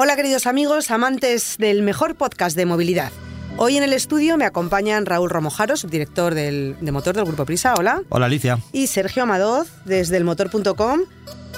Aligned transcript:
Hola 0.00 0.14
queridos 0.14 0.46
amigos, 0.46 0.92
amantes 0.92 1.56
del 1.58 1.82
mejor 1.82 2.14
podcast 2.14 2.56
de 2.56 2.66
movilidad. 2.66 3.10
Hoy 3.56 3.78
en 3.78 3.82
el 3.82 3.92
estudio 3.92 4.36
me 4.36 4.44
acompañan 4.44 5.06
Raúl 5.06 5.28
Romojaro, 5.28 5.76
subdirector 5.76 6.36
del, 6.36 6.76
de 6.80 6.92
motor 6.92 7.16
del 7.16 7.24
Grupo 7.24 7.44
Prisa, 7.44 7.74
hola. 7.76 8.02
Hola 8.08 8.26
Alicia. 8.26 8.60
Y 8.70 8.86
Sergio 8.86 9.24
Amadoz, 9.24 9.66
desde 9.86 10.16
el 10.16 10.22
motor.com, 10.22 11.00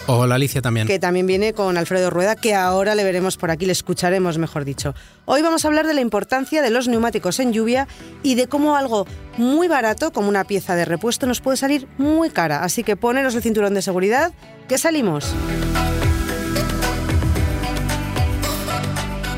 Hola 0.07 0.37
Alicia 0.37 0.63
también. 0.63 0.87
que 0.87 0.99
también 0.99 1.27
viene 1.27 1.53
con 1.53 1.77
Alfredo 1.77 2.09
Rueda, 2.09 2.35
que 2.35 2.55
ahora 2.55 2.95
le 2.95 3.05
veremos 3.05 3.37
por 3.37 3.51
aquí, 3.51 3.67
le 3.67 3.73
escucharemos, 3.73 4.39
mejor 4.39 4.65
dicho. 4.65 4.95
Hoy 5.27 5.43
vamos 5.43 5.67
a 5.67 5.69
hablar 5.69 5.87
de 5.87 5.93
la 5.93 6.01
importancia 6.01 6.63
de 6.63 6.71
los 6.71 6.89
neumáticos 6.89 7.41
en 7.41 7.53
lluvia 7.53 7.89
y 8.23 8.37
de 8.37 8.47
cómo 8.47 8.75
algo 8.75 9.07
muy 9.37 9.69
barato, 9.69 10.13
como 10.15 10.31
una 10.31 10.45
pieza 10.45 10.77
de 10.77 10.87
repuesto, 10.87 11.27
nos 11.27 11.43
puede 11.43 11.59
salir 11.59 11.87
muy 11.99 12.31
cara. 12.31 12.65
Así 12.65 12.85
que 12.85 12.97
poneros 12.97 13.35
el 13.35 13.43
cinturón 13.43 13.75
de 13.75 13.83
seguridad, 13.83 14.33
que 14.67 14.79
salimos. 14.79 15.35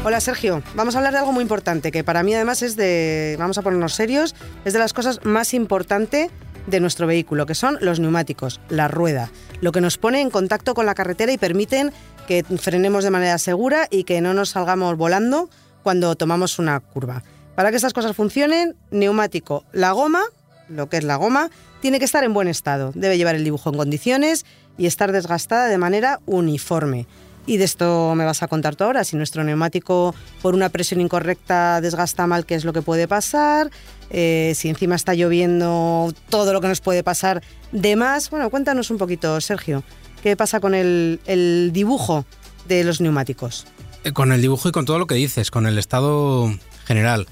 Hola 0.05 0.21
Sergio, 0.21 0.65
vamos 0.75 0.97
a 0.97 0.99
hablar 0.99 1.13
de 1.13 1.21
algo 1.21 1.31
muy 1.31 1.43
importante, 1.43 1.93
que 1.93 2.03
para 2.03 2.25
mí 2.25 2.35
además 2.35 2.63
es 2.63 2.75
de, 2.75 3.37
vamos 3.39 3.57
a 3.59 3.63
ponernos 3.63 3.95
serios, 3.95 4.35
es 4.65 4.73
de 4.73 4.81
las 4.81 4.93
cosas 4.93 5.25
más 5.25 5.55
importantes 5.55 6.29
de 6.67 6.81
nuestro 6.81 7.07
vehículo, 7.07 7.47
que 7.47 7.55
son 7.55 7.79
los 7.81 8.01
neumáticos, 8.01 8.61
la 8.69 8.89
rueda, 8.89 9.31
lo 9.61 9.71
que 9.71 9.81
nos 9.81 9.99
pone 9.99 10.21
en 10.21 10.31
contacto 10.31 10.75
con 10.75 10.87
la 10.87 10.97
carretera 10.97 11.31
y 11.31 11.39
permiten 11.39 11.93
que 12.27 12.43
frenemos 12.43 13.05
de 13.05 13.11
manera 13.13 13.39
segura 13.39 13.87
y 13.93 14.03
que 14.03 14.21
no 14.21 14.35
nos 14.35 14.51
salgamos 14.51 14.97
volando 14.97 15.49
cuando 15.85 16.17
tomamos 16.17 16.59
una 16.59 16.81
curva. 16.81 17.23
Para 17.55 17.71
que 17.71 17.77
estas 17.77 17.93
cosas 17.93 18.17
funcionen, 18.17 18.75
neumático, 18.91 19.65
la 19.71 19.93
goma, 19.93 20.23
lo 20.69 20.89
que 20.89 20.97
es 20.97 21.05
la 21.05 21.15
goma, 21.15 21.49
tiene 21.81 22.01
que 22.01 22.07
estar 22.07 22.25
en 22.25 22.35
buen 22.35 22.49
estado, 22.49 22.91
debe 22.97 23.19
llevar 23.19 23.37
el 23.37 23.45
dibujo 23.45 23.71
en 23.71 23.77
condiciones 23.77 24.47
y 24.77 24.87
estar 24.87 25.13
desgastada 25.13 25.67
de 25.67 25.79
manera 25.79 26.19
uniforme. 26.27 27.07
Y 27.45 27.57
de 27.57 27.65
esto 27.65 28.15
me 28.15 28.25
vas 28.25 28.43
a 28.43 28.49
contar 28.49 28.77
tú 28.77 28.85
ahora, 28.85 29.03
si 29.03 29.17
nuestro 29.17 29.43
neumático 29.43 30.15
por 30.43 30.55
una 30.55 30.69
presión 30.69 31.01
incorrecta 31.01 31.81
desgasta 31.81 32.27
mal, 32.29 32.47
qué 32.47 32.55
es 32.55 32.65
lo 32.65 32.73
que 32.73 32.83
puede 32.83 33.09
pasar, 33.09 33.71
eh, 34.11 34.53
si 34.55 34.69
encima 34.69 34.95
está 34.95 35.15
lloviendo, 35.15 36.13
todo 36.29 36.53
lo 36.53 36.61
que 36.61 36.69
nos 36.69 36.81
puede 36.81 37.03
pasar 37.03 37.43
de 37.73 37.97
más. 37.97 38.31
Bueno, 38.31 38.49
cuéntanos 38.49 38.91
un 38.91 38.99
poquito, 38.99 39.41
Sergio, 39.41 39.83
¿qué 40.23 40.37
pasa 40.37 40.61
con 40.61 40.75
el, 40.75 41.71
dibujo 41.73 42.25
de 42.69 42.85
los 42.85 43.01
neumáticos? 43.01 43.67
Eh, 44.05 44.13
Con 44.13 44.31
el 44.31 44.41
dibujo 44.41 44.69
y 44.69 44.73
con 44.73 44.85
todo 44.85 45.01
lo 45.01 45.09
que 45.09 45.17
dices, 45.17 45.51
con 45.51 45.67
el 45.67 45.79
estado 45.79 46.55
general. 46.85 47.27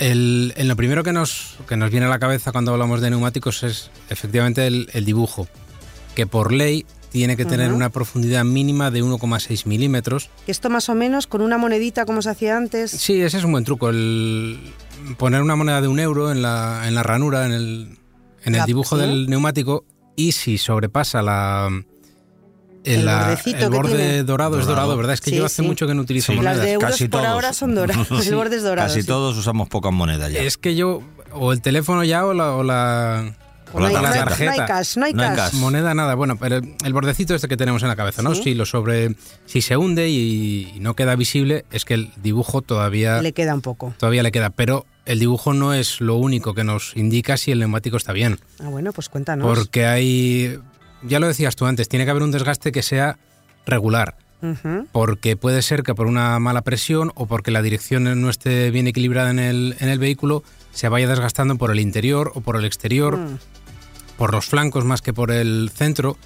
El, 0.00 0.52
en 0.56 0.66
lo 0.66 0.74
primero 0.74 1.04
que 1.04 1.12
nos, 1.12 1.56
que 1.68 1.76
nos 1.76 1.92
viene 1.92 2.06
a 2.06 2.08
la 2.08 2.18
cabeza 2.18 2.50
cuando 2.50 2.72
hablamos 2.72 3.00
de 3.00 3.10
neumáticos 3.10 3.62
es 3.62 3.92
efectivamente 4.10 4.66
el 4.66 5.04
dibujo, 5.04 5.46
que 6.16 6.26
por 6.26 6.52
ley 6.52 6.84
tiene 7.14 7.36
que 7.36 7.44
tener 7.44 7.72
una 7.72 7.90
profundidad 7.90 8.42
mínima 8.44 8.90
de 8.90 9.00
1,6 9.04 9.66
milímetros. 9.66 10.30
Esto 10.48 10.68
más 10.68 10.88
o 10.88 10.96
menos 10.96 11.28
con 11.28 11.42
una 11.42 11.58
monedita 11.58 12.06
como 12.06 12.22
se 12.22 12.30
hacía 12.30 12.56
antes. 12.56 12.90
Sí, 12.90 13.20
ese 13.22 13.38
es 13.38 13.44
un 13.44 13.52
buen 13.52 13.62
truco, 13.64 13.88
el 13.88 14.58
poner 15.16 15.40
una 15.40 15.54
moneda 15.54 15.80
de 15.80 15.86
un 15.86 16.00
euro 16.00 16.32
en 16.32 16.42
la, 16.42 16.82
en 16.88 16.94
la 16.96 17.04
ranura, 17.04 17.46
en 17.46 17.52
el, 17.52 17.98
en 18.44 18.54
el 18.54 18.58
La- 18.58 18.66
dibujo 18.66 18.96
¿sí? 18.96 19.02
del 19.02 19.30
neumático, 19.30 19.84
y 20.16 20.32
si 20.32 20.58
sobrepasa 20.58 21.22
la... 21.22 21.68
El 22.82 23.06
la- 23.06 23.38
borde 23.70 24.24
dorado, 24.24 24.58
es 24.58 24.66
Dorado. 24.66 24.96
¿verdad? 24.96 25.14
Es 25.14 25.20
que 25.20 25.30
Sí, 25.30 25.36
yo 25.36 25.44
hace 25.46 25.62
sí. 25.62 25.68
mucho 25.68 25.86
que 25.86 25.94
no 25.94 26.02
utilizo 26.02 26.32
Sí. 26.32 26.36
monedas. 26.36 26.56
Las 26.56 26.66
de 26.66 26.72
euros 26.72 26.90
casi 26.90 27.04
por 27.08 27.20
todos. 27.20 27.32
ahora 27.32 27.52
son 27.52 27.76
doradas, 27.76 28.08
Sí. 28.22 28.28
el 28.28 28.34
borde 28.34 28.56
es 28.56 28.62
dorado. 28.64 28.88
Casi 28.88 29.02
sí. 29.02 29.06
todos 29.06 29.36
usamos 29.38 29.68
pocas 29.68 29.92
monedas 29.92 30.32
ya. 30.32 30.40
Es 30.40 30.58
que 30.58 30.74
yo, 30.74 31.00
o 31.32 31.52
el 31.52 31.62
teléfono 31.62 32.02
ya, 32.02 32.26
o 32.26 32.34
la, 32.34 32.50
o 32.56 32.64
la, 32.64 33.36
No, 33.80 33.86
hay, 33.86 33.94
la 33.94 34.00
no 34.02 34.08
hay- 34.08 34.18
tarjeta. 34.20 34.44
no 34.56 34.62
hay 34.62 34.68
cash, 34.68 34.96
no 34.96 35.04
hay 35.06 35.12
No 35.14 35.22
hay 35.22 35.28
cash. 35.30 35.50
cash. 35.50 35.54
Moneda 35.60 35.94
nada, 35.94 36.14
bueno, 36.14 36.36
pero 36.36 36.56
el, 36.56 36.74
el 36.84 36.92
bordecito 36.92 37.34
este 37.34 37.48
que 37.48 37.56
tenemos 37.56 37.82
en 37.82 37.88
la 37.88 37.96
cabeza, 37.96 38.22
¿no? 38.22 38.34
Sí. 38.34 38.42
Si 38.44 38.54
lo 38.54 38.66
sobre, 38.66 39.14
si 39.46 39.60
se 39.62 39.76
hunde 39.76 40.08
y, 40.08 40.72
y 40.76 40.80
no 40.80 40.94
queda 40.94 41.16
visible, 41.16 41.64
es 41.70 41.84
que 41.84 41.94
el 41.94 42.10
dibujo 42.22 42.62
todavía, 42.62 43.20
Le 43.22 43.32
queda 43.32 43.54
un 43.54 43.60
poco. 43.62 43.94
todavía 43.98 44.22
le 44.22 44.32
queda. 44.32 44.50
Pero 44.50 44.86
el 45.06 45.18
dibujo 45.18 45.52
no 45.54 45.74
es 45.74 46.00
lo 46.00 46.16
único 46.16 46.54
que 46.54 46.64
nos 46.64 46.96
indica 46.96 47.36
si 47.36 47.50
el 47.52 47.58
neumático 47.58 47.96
está 47.96 48.12
bien. 48.12 48.38
Ah, 48.60 48.68
bueno, 48.68 48.92
pues 48.92 49.08
cuéntanos. 49.08 49.46
Porque 49.46 49.86
hay, 49.86 50.58
ya 51.02 51.20
lo 51.20 51.26
decías 51.26 51.56
tú 51.56 51.66
antes, 51.66 51.88
tiene 51.88 52.04
que 52.04 52.10
haber 52.10 52.22
un 52.22 52.30
desgaste 52.30 52.72
que 52.72 52.82
sea 52.82 53.18
regular. 53.66 54.16
Porque 54.92 55.36
puede 55.38 55.62
ser 55.62 55.82
que 55.82 55.94
por 55.94 56.06
una 56.06 56.38
mala 56.38 56.60
presión 56.60 57.12
o 57.14 57.24
porque 57.26 57.50
la 57.50 57.62
dirección 57.62 58.20
no 58.20 58.28
esté 58.28 58.70
bien 58.70 58.86
equilibrada 58.86 59.30
en 59.30 59.38
el, 59.38 59.74
en 59.80 59.88
el 59.88 59.98
vehículo, 59.98 60.42
se 60.70 60.88
vaya 60.90 61.08
desgastando 61.08 61.56
por 61.56 61.70
el 61.70 61.80
interior 61.80 62.30
o 62.34 62.42
por 62.42 62.56
el 62.56 62.66
exterior, 62.66 63.16
Mm. 63.16 63.38
Por 64.16 64.32
los 64.32 64.46
flancos 64.46 64.84
más 64.84 65.02
que 65.02 65.12
por 65.12 65.30
el 65.30 65.70
centro. 65.74 66.16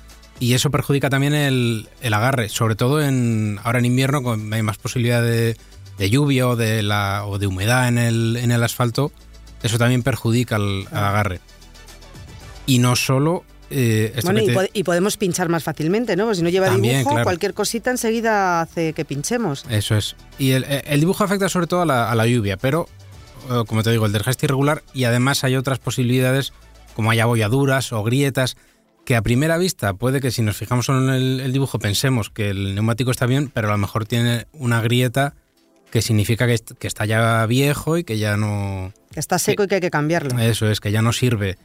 Y 0.41 0.55
eso 0.55 0.71
perjudica 0.71 1.11
también 1.11 1.35
el, 1.35 1.89
el 2.01 2.15
agarre, 2.15 2.49
sobre 2.49 2.77
todo 2.77 3.03
en 3.03 3.59
ahora 3.65 3.81
en 3.81 3.87
invierno, 3.87 4.23
con 4.23 4.53
hay 4.53 4.63
más 4.63 4.79
posibilidad 4.79 5.21
de, 5.23 5.57
de 5.99 6.11
lluvia 6.11 6.47
o 6.47 6.55
de, 6.55 6.83
la, 6.83 7.25
o 7.27 7.39
de 7.39 7.49
humedad 7.49 7.89
en 7.89 7.99
el, 7.99 8.37
en 8.37 8.53
el 8.53 8.63
asfalto. 8.63 9.11
Eso 9.63 9.79
también 9.79 10.05
perjudica 10.05 10.55
al, 10.55 10.87
al 10.93 11.05
agarre. 11.05 11.41
Y 12.67 12.79
no 12.79 12.95
solo... 12.95 13.43
eh, 13.71 14.13
esto 14.15 14.31
Bueno, 14.31 14.47
que 14.47 14.71
y, 14.73 14.85
podemos 14.85 15.17
pinchar 15.17 15.49
más 15.49 15.65
fácilmente, 15.65 16.15
¿no? 16.15 16.27
Pues 16.27 16.39
si 16.39 16.45
no 16.45 16.51
lleva 16.51 16.69
También, 16.69 16.99
dibujo, 16.99 17.11
claro. 17.11 17.25
cualquier 17.25 17.55
cosita 17.55 17.91
enseguida 17.91 18.61
hace 18.61 18.93
que 18.93 19.05
pinchemos. 19.05 19.65
Eso 19.69 19.97
es. 19.97 20.15
Y 20.39 20.53
el, 20.53 20.65
el 20.69 21.01
dibujo 21.01 21.25
afecta 21.25 21.49
sobre 21.49 21.67
todo 21.67 21.83
a 21.83 21.87
la, 21.87 22.11
a 22.11 22.15
la 22.15 22.27
lluvia, 22.27 22.57
pero, 22.57 22.87
eh, 23.51 23.65
como 23.67 23.83
te 23.83 23.91
digo, 23.91 24.07
el 24.07 24.13
desgaste 24.13 24.47
irregular 24.47 24.85
y 24.95 25.05
además 25.05 25.43
hay 25.43 25.57
otras 25.57 25.81
posibilidades, 25.81 26.53
como 26.99 27.13
hay 27.13 27.21
abolladuras 27.21 27.93
o 27.93 28.03
grietas, 28.03 28.57
que 29.05 29.15
a 29.15 29.23
primera 29.23 29.57
vista 29.57 29.95
puede 29.95 30.21
que 30.21 30.33
si 30.33 30.43
nos 30.43 30.57
fijamos 30.57 30.87
solo 30.87 31.05
en 31.05 31.15
el, 31.15 31.39
el 31.39 31.53
dibujo 31.53 31.79
pensemos 31.79 32.29
que 32.29 32.51
el 32.51 32.75
neumático 32.75 33.13
está 33.13 33.25
bien, 33.27 33.53
pero 33.55 33.69
a 33.69 33.71
lo 33.71 33.79
mejor 33.79 34.05
tiene 34.05 34.49
una 34.53 34.81
grieta 34.83 35.35
que 35.93 36.03
significa 36.03 36.49
que, 36.49 36.55
est- 36.55 36.73
que 36.73 36.89
está 36.89 37.07
ya 37.07 37.47
viejo 37.47 37.99
y 37.99 38.03
que 38.03 38.19
ya 38.19 38.37
no... 38.37 38.93
Que 39.13 39.21
está 39.21 39.39
seco 39.39 39.63
y 39.63 39.69
que 39.69 39.77
hay 39.77 39.81
que 39.81 39.93
cambiarlo. 39.93 40.37
Eso 40.41 40.69
es, 40.69 40.81
que 40.81 40.91
ya 40.91 41.01
no 41.01 41.13
sirve 41.13 41.57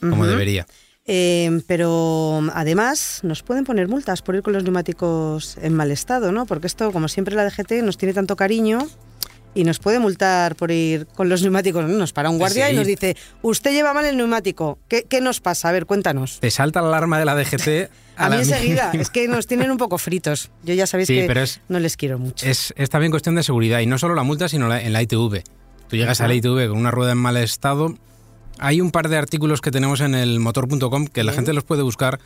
como 0.00 0.26
debería. 0.26 0.66
Eh, 1.06 1.62
pero 1.68 2.42
además 2.52 3.20
nos 3.22 3.44
pueden 3.44 3.62
poner 3.64 3.86
multas 3.86 4.20
por 4.20 4.34
ir 4.34 4.42
con 4.42 4.52
los 4.52 4.64
neumáticos 4.64 5.58
en 5.62 5.74
mal 5.76 5.92
estado, 5.92 6.32
¿no? 6.32 6.44
Porque 6.44 6.66
esto, 6.66 6.90
como 6.90 7.06
siempre, 7.06 7.36
la 7.36 7.44
DGT 7.44 7.84
nos 7.84 7.98
tiene 7.98 8.14
tanto 8.14 8.34
cariño 8.34 8.88
y 9.54 9.64
nos 9.64 9.78
puede 9.78 9.98
multar 9.98 10.56
por 10.56 10.70
ir 10.70 11.06
con 11.14 11.28
los 11.28 11.42
neumáticos. 11.42 11.82
¿no? 11.84 11.88
Nos 11.96 12.12
para 12.12 12.30
un 12.30 12.38
guardia 12.38 12.66
Sí. 12.68 12.72
y 12.72 12.76
nos 12.76 12.86
dice, 12.86 13.16
usted 13.42 13.72
lleva 13.72 13.92
mal 13.92 14.04
el 14.06 14.16
neumático. 14.16 14.78
¿Qué, 14.88 15.04
qué 15.08 15.20
nos 15.20 15.40
pasa? 15.40 15.68
A 15.68 15.72
ver, 15.72 15.86
cuéntanos. 15.86 16.38
Te 16.40 16.50
salta 16.50 16.80
la 16.80 16.88
alarma 16.88 17.18
de 17.18 17.24
la 17.24 17.34
DGT. 17.34 17.90
A, 18.16 18.28
mí 18.28 18.36
la 18.36 18.42
enseguida, 18.42 18.84
mínima. 18.88 19.02
es 19.02 19.08
que 19.10 19.26
nos 19.26 19.46
tienen 19.46 19.70
un 19.70 19.78
poco 19.78 19.96
fritos. 19.96 20.50
Yo 20.64 20.74
ya 20.74 20.86
sabéis 20.86 21.06
Sí, 21.06 21.14
que 21.14 21.24
pero 21.26 21.40
es- 21.42 21.60
no 21.68 21.78
les 21.80 21.96
quiero 21.96 22.18
mucho. 22.18 22.46
Es, 22.46 22.72
es 22.76 22.90
también 22.90 23.10
cuestión 23.10 23.34
de 23.34 23.42
seguridad 23.42 23.80
y 23.80 23.86
no 23.86 23.96
solo 23.98 24.14
la 24.14 24.22
multa, 24.22 24.48
sino 24.50 24.68
la- 24.68 24.82
en 24.82 24.92
la 24.92 25.00
ITV. 25.02 25.42
Tú 25.88 25.96
llegas 25.96 26.20
a 26.20 26.28
la 26.28 26.34
ITV 26.34 26.68
con 26.68 26.76
una 26.78 26.90
rueda 26.90 27.12
en 27.12 27.18
mal 27.18 27.36
estado. 27.38 27.94
Hay 28.58 28.80
un 28.82 28.90
par 28.90 29.08
de 29.08 29.16
artículos 29.16 29.60
que 29.62 29.70
tenemos 29.70 30.00
en 30.02 30.14
el 30.14 30.40
motor.com 30.40 31.06
que 31.06 31.24
la 31.24 31.32
Bien. 31.32 31.36
gente 31.40 31.52
los 31.54 31.64
puede 31.64 31.82
buscar, 31.82 32.20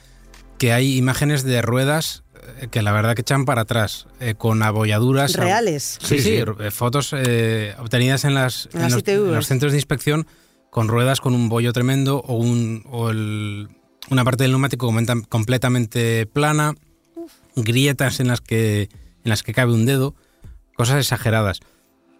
que 0.58 0.72
hay 0.72 0.96
imágenes 0.96 1.42
de 1.44 1.62
ruedas 1.62 2.22
eh, 2.60 2.68
que 2.70 2.82
la 2.82 2.92
verdad 2.92 3.14
que 3.14 3.22
echan 3.22 3.44
para 3.44 3.62
atrás, 3.62 4.06
eh, 4.20 4.34
con 4.36 4.62
abolladuras. 4.62 5.34
Reales. 5.34 5.98
Sí, 6.00 6.18
sí, 6.18 6.18
Sí, 6.18 6.22
sí. 6.38 6.44
eh, 6.60 6.70
fotos 6.70 7.10
eh, 7.12 7.74
obtenidas 7.78 8.24
en, 8.24 8.34
las, 8.34 8.68
En 8.72 8.82
las 8.82 8.92
los, 8.92 9.02
en 9.08 9.34
los 9.34 9.46
centros 9.46 9.72
de 9.72 9.78
inspección 9.78 10.26
con 10.70 10.88
ruedas 10.88 11.20
con 11.20 11.34
un 11.34 11.48
bollo 11.48 11.72
tremendo 11.72 12.18
o, 12.26 12.34
un, 12.36 12.82
o 12.90 13.10
el- 13.10 13.68
una 14.10 14.24
parte 14.24 14.44
del 14.44 14.52
neumático 14.52 14.88
completamente 15.28 16.26
plana, 16.26 16.74
grietas 17.56 18.20
en 18.20 18.28
las, 18.28 18.40
que, 18.40 18.82
en 19.24 19.30
las 19.30 19.42
que 19.42 19.52
cabe 19.52 19.72
un 19.72 19.86
dedo, 19.86 20.14
cosas 20.76 20.98
exageradas. 21.00 21.60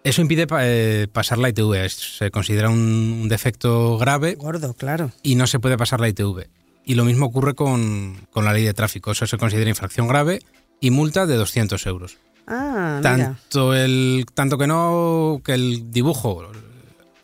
Eso 0.03 0.23
impide 0.23 0.47
pa- 0.47 0.61
eh, 0.63 1.09
pasar 1.13 1.39
la 1.39 1.49
ITV, 1.51 1.85
es- 1.85 2.17
se 2.19 2.31
considera 2.31 2.71
un, 2.71 2.79
un 3.23 3.29
defecto 3.29 3.99
grave 3.99 4.35
Gordo, 4.37 4.75
claro. 4.75 5.11
y 5.23 5.35
no 5.35 5.47
se 5.47 5.59
puede 5.61 5.77
pasar 5.77 6.01
la 6.01 6.09
ITV. 6.09 6.49
Y 6.87 6.95
lo 6.95 7.05
mismo 7.05 7.27
ocurre 7.27 7.55
con, 7.55 8.27
con 8.31 8.45
la 8.47 8.53
ley 8.55 8.65
de 8.65 8.73
tráfico, 8.73 9.11
eso 9.11 9.27
se 9.27 9.37
considera 9.37 9.69
infracción 9.69 10.07
grave 10.09 10.39
y 10.81 10.91
multa 10.91 11.27
de 11.27 11.35
200 11.37 11.85
euros 11.87 12.17
Ah, 12.47 13.01
mira. 13.03 13.37
tanto 13.41 13.75
el 13.75 14.25
tanto 14.33 14.57
que 14.57 14.69
no 14.69 15.41
que 15.45 15.53
el 15.55 15.91
dibujo 15.91 16.47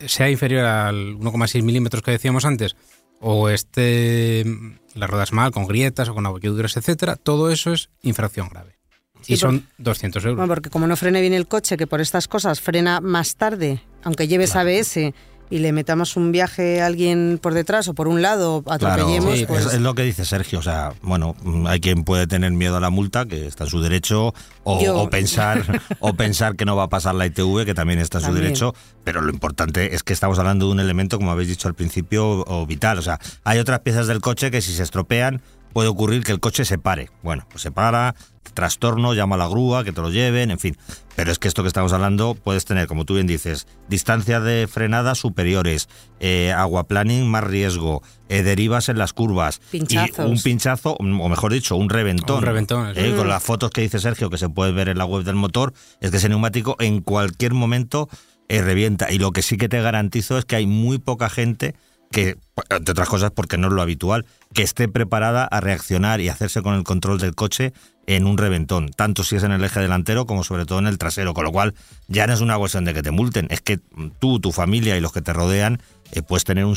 sea 0.05 0.29
inferior 0.29 0.65
al 0.65 1.15
1,6 1.17 1.63
milímetros 1.63 2.03
que 2.03 2.11
decíamos 2.11 2.43
antes 2.43 2.75
o 3.21 3.47
esté 3.47 4.43
mm, 4.45 4.73
las 4.95 5.09
ruedas 5.09 5.31
mal, 5.31 5.51
con 5.51 5.65
grietas 5.65 6.09
o 6.09 6.13
con 6.13 6.25
abolladuras, 6.25 6.75
etcétera, 6.75 7.15
todo 7.15 7.49
eso 7.49 7.71
es 7.71 7.89
infracción 8.01 8.49
grave. 8.49 8.75
Sí, 9.21 9.35
y 9.35 9.37
son 9.37 9.65
200 9.77 10.25
euros. 10.25 10.35
Bueno, 10.35 10.49
porque 10.53 10.69
como 10.69 10.85
no 10.87 10.97
frene 10.97 11.21
bien 11.21 11.33
el 11.33 11.47
coche, 11.47 11.77
que 11.77 11.87
por 11.87 12.01
estas 12.01 12.27
cosas 12.27 12.59
frena 12.59 12.99
más 12.99 13.37
tarde, 13.37 13.81
aunque 14.03 14.27
lleves 14.27 14.57
ABS 14.57 15.13
y 15.53 15.59
le 15.59 15.71
metamos 15.71 16.15
un 16.15 16.31
viaje 16.31 16.81
a 16.81 16.87
alguien 16.87 17.37
por 17.39 17.53
detrás 17.53 17.87
o 17.87 17.93
por 17.93 18.07
un 18.07 18.23
lado, 18.23 18.63
atropellemos, 18.65 19.37
sí, 19.37 19.45
pues... 19.45 19.67
Es, 19.67 19.73
es 19.75 19.81
lo 19.81 19.93
que 19.93 20.01
dice 20.01 20.25
Sergio, 20.25 20.57
o 20.57 20.61
sea, 20.63 20.93
bueno, 21.03 21.35
mm, 21.43 21.67
hay 21.67 21.79
quien 21.79 22.05
puede 22.05 22.25
tener 22.25 22.51
miedo 22.53 22.77
a 22.77 22.79
la 22.79 22.89
multa, 22.89 23.27
que 23.27 23.45
está 23.45 23.65
en 23.65 23.69
su 23.69 23.79
derecho, 23.79 24.33
o, 24.63 25.09
pensar 25.11 25.63
o 25.99 26.15
pensar 26.15 26.55
que 26.55 26.65
no 26.65 26.75
va 26.75 26.85
a 26.85 26.89
pasar 26.89 27.13
la 27.13 27.27
ITV, 27.27 27.65
que 27.65 27.75
también 27.75 27.99
está 27.99 28.17
en 28.17 28.21
su 28.23 28.27
También. 28.29 28.45
derecho, 28.45 28.73
pero 29.03 29.21
lo 29.21 29.29
importante 29.31 29.93
es 29.93 30.01
que 30.01 30.13
estamos 30.13 30.39
hablando 30.39 30.65
de 30.65 30.71
un 30.71 30.79
elemento, 30.79 31.19
como 31.19 31.29
habéis 31.29 31.49
dicho 31.49 31.67
al 31.67 31.75
principio, 31.75 32.43
o 32.47 32.65
vital, 32.65 32.97
o 32.97 33.03
sea, 33.03 33.19
hay 33.43 33.59
otras 33.59 33.81
piezas 33.81 34.07
del 34.07 34.21
coche 34.21 34.49
que 34.49 34.59
si 34.59 34.73
se 34.73 34.81
estropean 34.81 35.39
puede 35.73 35.89
ocurrir 35.89 36.23
que 36.23 36.31
el 36.31 36.39
coche 36.39 36.65
se 36.65 36.77
pare. 36.77 37.09
Bueno, 37.23 37.45
pues 37.49 37.61
se 37.61 37.71
para, 37.71 38.15
trastorno, 38.53 39.13
llama 39.13 39.35
a 39.35 39.39
la 39.39 39.47
grúa, 39.47 39.83
que 39.83 39.91
te 39.91 40.01
lo 40.01 40.09
lleven, 40.09 40.51
en 40.51 40.59
fin. 40.59 40.77
Pero 41.15 41.31
es 41.31 41.39
que 41.39 41.47
esto 41.47 41.63
que 41.63 41.67
estamos 41.67 41.93
hablando 41.93 42.35
puedes 42.35 42.65
tener, 42.65 42.87
como 42.87 43.05
tú 43.05 43.15
bien 43.15 43.27
dices, 43.27 43.67
distancias 43.89 44.43
de 44.43 44.67
frenada 44.71 45.15
superiores, 45.15 45.89
eh, 46.19 46.51
aguaplaning 46.51 47.27
más 47.29 47.43
riesgo, 47.43 48.01
eh, 48.29 48.43
derivas 48.43 48.89
en 48.89 48.97
las 48.97 49.13
curvas, 49.13 49.59
Pinchazos. 49.71 50.27
y 50.27 50.31
un 50.31 50.41
pinchazo, 50.41 50.95
o 50.99 51.29
mejor 51.29 51.53
dicho, 51.53 51.75
un 51.75 51.89
reventón. 51.89 52.37
Un 52.37 52.43
reventón. 52.43 52.93
Eh, 52.95 53.13
Con 53.15 53.27
las 53.27 53.43
fotos 53.43 53.71
que 53.71 53.81
dice 53.81 53.99
Sergio, 53.99 54.29
que 54.29 54.37
se 54.37 54.49
puede 54.49 54.71
ver 54.71 54.89
en 54.89 54.97
la 54.97 55.05
web 55.05 55.23
del 55.23 55.35
motor, 55.35 55.73
es 55.99 56.11
que 56.11 56.17
ese 56.17 56.29
neumático 56.29 56.75
en 56.79 57.01
cualquier 57.01 57.53
momento 57.53 58.09
eh, 58.49 58.61
revienta. 58.61 59.11
Y 59.11 59.19
lo 59.19 59.31
que 59.31 59.41
sí 59.41 59.57
que 59.57 59.69
te 59.69 59.81
garantizo 59.81 60.37
es 60.37 60.45
que 60.45 60.55
hay 60.55 60.65
muy 60.65 60.97
poca 60.97 61.29
gente 61.29 61.75
que, 62.11 62.37
entre 62.69 62.91
otras 62.91 63.09
cosas 63.09 63.31
porque 63.31 63.57
no 63.57 63.67
es 63.67 63.73
lo 63.73 63.81
habitual, 63.81 64.25
que 64.53 64.63
esté 64.63 64.87
preparada 64.87 65.43
a 65.45 65.59
reaccionar 65.59 66.21
y 66.21 66.29
hacerse 66.29 66.61
con 66.61 66.75
el 66.75 66.83
control 66.83 67.19
del 67.19 67.35
coche 67.35 67.73
en 68.05 68.27
un 68.27 68.37
reventón, 68.37 68.89
tanto 68.89 69.23
si 69.23 69.37
es 69.37 69.43
en 69.43 69.53
el 69.53 69.63
eje 69.63 69.79
delantero 69.79 70.25
como 70.25 70.43
sobre 70.43 70.65
todo 70.65 70.79
en 70.79 70.87
el 70.87 70.97
trasero, 70.97 71.33
con 71.33 71.45
lo 71.45 71.51
cual 71.53 71.73
ya 72.09 72.27
no 72.27 72.33
es 72.33 72.41
una 72.41 72.57
cuestión 72.57 72.83
de 72.83 72.93
que 72.93 73.01
te 73.01 73.11
multen, 73.11 73.47
es 73.49 73.61
que 73.61 73.79
tú, 74.19 74.39
tu 74.41 74.51
familia 74.51 74.97
y 74.97 75.01
los 75.01 75.13
que 75.13 75.21
te 75.21 75.31
rodean 75.31 75.81
eh, 76.11 76.21
puedes 76.21 76.43
tener 76.43 76.65
un, 76.65 76.75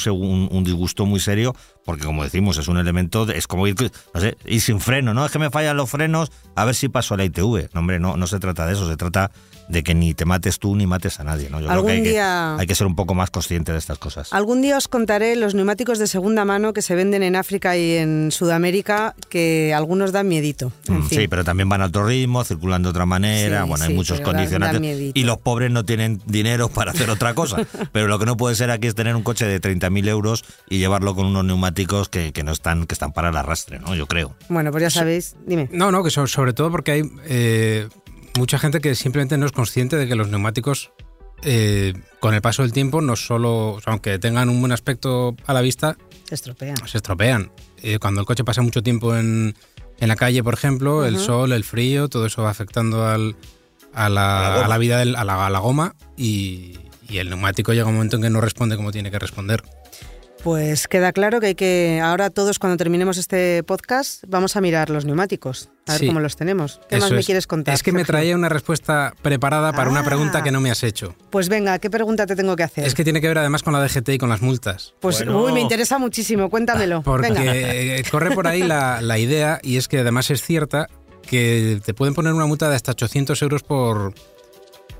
un 0.51 0.65
disgusto 0.65 1.05
muy 1.05 1.19
serio, 1.19 1.55
porque 1.85 2.05
como 2.05 2.23
decimos, 2.23 2.59
es 2.59 2.69
un 2.69 2.79
elemento, 2.79 3.27
de- 3.27 3.37
es 3.37 3.49
como 3.49 3.67
ir, 3.67 3.75
no 4.15 4.21
sé, 4.21 4.37
ir 4.47 4.61
sin 4.61 4.81
freno, 4.81 5.15
¿no? 5.15 5.27
Es 5.27 5.33
que 5.33 5.41
me 5.41 5.51
fallan 5.51 5.77
los 5.77 5.91
frenos, 5.91 6.31
a 6.55 6.65
ver 6.65 6.77
si 6.77 6.89
paso 6.89 7.15
a 7.15 7.17
la 7.17 7.25
ITV. 7.25 7.71
No, 7.75 7.81
hombre, 7.81 7.99
no, 7.99 8.17
no 8.17 8.27
se 8.29 8.39
trata 8.39 8.65
de 8.67 8.75
eso, 8.75 8.89
se 8.89 8.97
trata 8.97 9.33
de 9.69 9.83
que 9.83 9.95
ni 9.95 10.15
te 10.15 10.25
mates 10.25 10.59
tú 10.59 10.77
ni 10.77 10.87
mates 10.87 11.19
a 11.21 11.25
nadie, 11.25 11.51
¿no? 11.51 11.59
Yo 11.61 11.67
creo 11.67 11.73
Algún 11.79 11.91
que 11.91 11.97
hay, 11.97 12.01
día- 12.03 12.55
que 12.57 12.61
hay 12.63 12.67
que 12.67 12.75
ser 12.75 12.87
un 12.87 12.95
poco 12.97 13.15
más 13.15 13.31
consciente 13.31 13.73
de 13.73 13.79
estas 13.79 13.99
cosas. 13.99 14.33
Algún 14.33 14.63
día 14.63 14.77
os 14.77 14.89
contaré 14.89 15.35
los 15.37 15.55
neumáticos 15.55 15.99
de 15.99 16.07
segunda 16.07 16.45
mano 16.45 16.73
que 16.73 16.83
se 16.83 16.95
venden 16.95 17.23
en 17.23 17.37
África 17.37 17.77
y 17.77 17.97
en 17.97 18.31
Sudamérica, 18.33 19.15
que 19.29 19.75
algunos 19.75 20.13
dan 20.13 20.29
miedito. 20.29 20.73
En 20.89 20.99
Mm, 21.01 21.07
fin. 21.09 21.19
Sí, 21.21 21.29
pero 21.29 21.45
también 21.45 21.69
van 21.69 21.83
a 21.83 21.87
otro 21.87 22.07
ritmo, 22.07 22.45
circulan 22.45 22.83
de 22.83 22.89
otra 22.91 23.07
manera, 23.07 23.63
Sí, 23.63 23.69
bueno, 23.69 23.85
hay 23.85 23.95
muchos 23.95 24.21
condicionantes. 24.21 25.13
y 25.15 25.25
los 25.25 25.39
pobres 25.39 25.71
no 25.71 25.85
tienen 25.85 26.21
dinero 26.27 26.69
para 26.69 26.93
hacer 26.93 27.11
otra 27.11 27.35
cosa. 27.35 27.57
pero 27.93 28.07
lo 28.09 28.19
que 28.19 28.27
no 28.27 28.37
puede 28.37 28.55
ser 28.55 28.71
aquí 28.71 28.87
es 28.87 28.95
tener 28.95 29.17
un 29.17 29.23
coche 29.23 29.47
de 29.47 29.61
30.000 29.61 30.09
euros 30.09 30.45
y 30.69 30.79
llevarlo 30.79 31.15
con 31.15 31.27
unos 31.27 31.45
neumáticos 31.45 32.09
que, 32.09 32.33
que 32.33 32.43
no 32.45 32.53
están, 32.53 32.87
que 32.87 32.95
están 32.95 33.13
para 33.13 33.31
el 33.31 33.37
arrastre, 33.37 33.79
¿no? 33.81 33.95
Yo 33.95 34.07
creo. 34.07 34.35
Bueno, 34.49 34.71
pues 34.71 34.83
ya 34.83 34.91
sabéis, 34.91 35.35
dime. 35.47 35.69
No, 35.73 35.91
no, 35.91 36.03
que 36.05 36.11
so- 36.11 36.27
sobre 36.27 36.53
todo 36.53 36.71
porque 36.71 36.93
hay 36.93 37.03
eh, 37.27 37.89
mucha 38.37 38.59
gente 38.59 38.81
que 38.81 38.95
simplemente 38.95 39.37
no 39.39 39.47
es 39.47 39.53
consciente 39.53 39.97
de 39.97 40.07
que 40.09 40.15
los 40.15 40.29
neumáticos, 40.29 40.93
eh, 41.43 41.93
con 42.21 42.35
el 42.35 42.41
paso 42.43 42.63
del 42.63 42.73
tiempo, 42.73 43.01
no 43.01 43.17
solo, 43.17 43.73
o 43.73 43.81
sea, 43.81 43.93
aunque 43.93 44.19
tengan 44.19 44.49
un 44.49 44.61
buen 44.61 44.73
aspecto 44.73 45.37
a 45.47 45.53
la 45.53 45.61
vista, 45.61 45.97
Se 46.25 46.35
estropean. 46.35 46.77
se 46.87 46.99
estropean. 46.99 47.51
Eh, 47.83 47.99
cuando 47.99 48.21
el 48.21 48.27
coche 48.27 48.45
pasa 48.45 48.63
mucho 48.63 48.83
tiempo 48.83 49.17
en, 49.17 49.55
en 49.99 50.09
la 50.09 50.17
calle, 50.17 50.43
por 50.43 50.55
ejemplo, 50.55 51.05
el 51.05 51.19
sol, 51.19 51.53
el 51.53 51.65
frío, 51.65 52.09
todo 52.09 52.27
eso 52.27 52.43
va 52.43 52.51
afectando 52.51 53.07
al, 53.07 53.37
a, 53.93 54.09
la, 54.09 54.55
A 54.55 54.59
la 54.61 54.65
a 54.65 54.69
la 54.69 54.79
vida, 54.79 54.99
del- 54.99 55.17
a, 55.17 55.25
la, 55.25 55.47
a 55.47 55.51
la 55.51 55.59
goma 55.59 55.95
y, 56.17 56.79
y 57.09 57.19
el 57.19 57.29
neumático 57.29 57.73
llega 57.73 57.87
un 57.87 57.95
momento 57.95 58.17
en 58.17 58.23
que 58.23 58.31
no 58.31 58.41
responde 58.41 58.77
como 58.77 58.91
tiene 58.93 59.11
que 59.11 59.19
responder. 59.19 59.63
Pues 60.47 60.87
queda 60.87 61.11
claro 61.11 61.41
que 61.41 61.49
hay 61.49 61.55
que, 61.57 62.01
ahora 62.01 62.31
todos 62.31 62.61
cuando 62.61 62.77
terminemos 62.77 63.19
este 63.19 63.65
podcast, 63.65 64.23
vamos 64.29 64.55
a 64.55 64.61
mirar 64.61 64.91
los 64.91 65.05
neumáticos, 65.05 65.71
a 65.89 65.95
ver 65.95 66.01
Sí. 66.03 66.07
cómo 66.07 66.21
los 66.21 66.37
tenemos. 66.37 66.81
¿Qué 66.89 66.99
más 66.99 67.11
me 67.11 67.19
es. 67.19 67.27
quieres 67.27 67.49
contar? 67.49 67.75
Es 67.75 67.83
que 67.83 67.91
me 67.91 68.05
traía 68.05 68.37
una 68.37 68.49
respuesta 68.49 69.13
preparada 69.23 69.73
para 69.73 69.91
una 69.91 70.03
Ah. 70.03 70.05
pregunta 70.05 70.45
que 70.45 70.53
no 70.53 70.61
me 70.61 70.71
has 70.71 70.85
hecho. 70.85 71.17
Pues 71.31 71.49
venga, 71.49 71.81
¿qué 71.81 71.91
pregunta 71.91 72.27
te 72.27 72.37
tengo 72.37 72.55
que 72.55 72.63
hacer? 72.63 72.87
Es 72.87 72.95
que 72.95 73.03
tiene 73.03 73.21
que 73.21 73.27
ver 73.27 73.39
además 73.39 73.65
con 73.65 73.73
la 73.73 73.81
DGT 73.81 74.11
y 74.15 74.19
con 74.19 74.29
las 74.29 74.41
multas. 74.41 74.95
Pues 75.01 75.17
Bueno. 75.25 75.43
uy, 75.43 75.53
me 75.53 75.61
interesa 75.63 75.99
muchísimo, 75.99 76.49
cuéntamelo. 76.49 77.03
Porque 77.03 77.33
Venga. 77.33 77.43
corre 78.13 78.31
por 78.33 78.47
ahí 78.47 78.63
la, 78.63 79.01
la 79.01 79.19
idea, 79.19 79.59
y 79.65 79.79
es 79.79 79.89
que 79.89 79.99
además 79.99 80.31
es 80.31 80.43
cierta, 80.43 80.87
que 81.29 81.81
te 81.85 81.93
pueden 81.93 82.15
poner 82.15 82.33
una 82.35 82.47
multa 82.47 82.71
de 82.71 82.77
hasta 82.77 82.93
800 82.93 83.43
euros 83.43 83.65
por, 83.65 84.15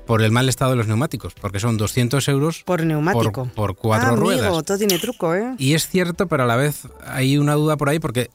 por 0.07 0.21
el 0.23 0.31
mal 0.31 0.49
estado 0.49 0.71
de 0.71 0.77
los 0.77 0.87
neumáticos, 0.87 1.33
porque 1.39 1.59
son 1.59 1.77
200 1.77 2.27
euros 2.29 2.63
Por 2.65 2.83
neumático. 2.83 3.43
por, 3.43 3.53
por 3.53 3.75
cuatro 3.75 4.07
Ah, 4.07 4.11
amigo, 4.13 4.25
ruedas. 4.25 4.63
todo 4.65 4.77
tiene 4.77 4.97
truco, 4.97 5.35
¿eh? 5.35 5.53
Y 5.59 5.73
es 5.73 5.87
cierto, 5.87 6.27
pero 6.27 6.43
a 6.43 6.45
la 6.47 6.55
vez 6.55 6.87
hay 7.05 7.37
una 7.37 7.53
duda 7.53 7.77
por 7.77 7.89
ahí, 7.89 7.99
porque 7.99 8.29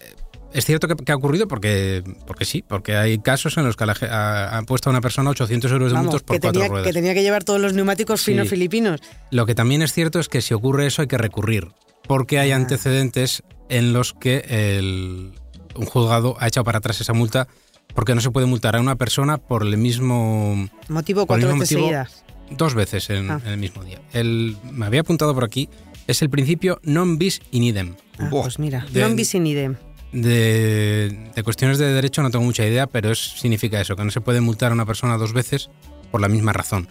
es 0.52 0.66
cierto 0.66 0.86
que, 0.86 0.94
que 0.96 1.10
ha 1.12 1.16
ocurrido, 1.16 1.48
porque, 1.48 2.04
porque 2.26 2.44
sí, 2.44 2.62
porque 2.66 2.94
hay 2.96 3.18
casos 3.18 3.56
en 3.56 3.64
los 3.64 3.74
que 3.76 3.84
han 3.84 4.66
puesto 4.66 4.90
a 4.90 4.92
una 4.92 5.00
persona 5.00 5.30
800 5.30 5.72
euros 5.72 5.88
de 5.88 5.94
Vamos, 5.94 6.12
multas 6.12 6.22
por 6.22 6.36
que, 6.36 6.40
cuatro 6.40 6.52
tenía, 6.60 6.68
ruedas. 6.68 6.86
que 6.86 6.92
tenía 6.92 7.14
que 7.14 7.22
llevar 7.22 7.42
todos 7.42 7.58
los 7.60 7.72
neumáticos 7.72 8.20
Sí. 8.20 8.32
fino 8.32 8.44
filipinos. 8.44 9.00
Lo 9.30 9.46
que 9.46 9.54
también 9.54 9.80
es 9.80 9.92
cierto 9.94 10.20
es 10.20 10.28
que 10.28 10.42
si 10.42 10.52
ocurre 10.52 10.86
eso 10.86 11.00
hay 11.00 11.08
que 11.08 11.16
recurrir, 11.18 11.68
porque 12.06 12.38
hay 12.38 12.52
Ah. 12.52 12.56
antecedentes 12.56 13.42
en 13.70 13.94
los 13.94 14.12
que 14.12 14.44
el- 14.48 15.32
un 15.74 15.86
juzgado 15.86 16.36
ha 16.38 16.48
echado 16.48 16.64
para 16.64 16.78
atrás 16.78 17.00
esa 17.00 17.14
multa 17.14 17.48
porque 17.94 18.14
no 18.14 18.20
se 18.20 18.30
puede 18.30 18.46
multar 18.46 18.76
a 18.76 18.80
una 18.80 18.96
persona 18.96 19.38
por 19.38 19.62
el 19.62 19.76
mismo 19.76 20.68
Motivo 20.88 21.26
cuatro 21.26 21.48
mismo 21.48 21.60
veces 21.60 21.76
motivo, 21.78 21.88
seguidas. 21.88 22.24
dos 22.50 22.74
veces 22.74 23.10
en, 23.10 23.30
Ah. 23.30 23.40
en 23.44 23.52
el 23.52 23.58
mismo 23.58 23.84
día. 23.84 24.00
El, 24.12 24.56
me 24.72 24.86
había 24.86 25.00
apuntado 25.00 25.34
por 25.34 25.44
aquí, 25.44 25.68
es 26.06 26.20
el 26.22 26.30
principio 26.30 26.80
non 26.82 27.18
bis 27.18 27.40
in 27.52 27.62
idem. 27.62 27.94
Ah, 28.18 28.28
Buah. 28.28 28.42
pues 28.44 28.58
mira, 28.58 28.86
De- 28.90 29.00
non 29.02 29.14
bis 29.16 29.34
in 29.34 29.46
idem. 29.46 29.76
De, 30.12 31.30
de 31.34 31.42
cuestiones 31.42 31.78
de 31.78 31.86
derecho 31.92 32.22
no 32.22 32.30
tengo 32.30 32.44
mucha 32.44 32.66
idea, 32.66 32.86
pero 32.86 33.10
es, 33.10 33.18
significa 33.40 33.80
eso, 33.80 33.96
que 33.96 34.04
no 34.04 34.10
se 34.10 34.20
puede 34.20 34.40
multar 34.40 34.70
a 34.70 34.74
una 34.74 34.84
persona 34.86 35.16
dos 35.16 35.32
veces 35.32 35.70
por 36.10 36.20
la 36.20 36.28
misma 36.28 36.52
razón. 36.52 36.86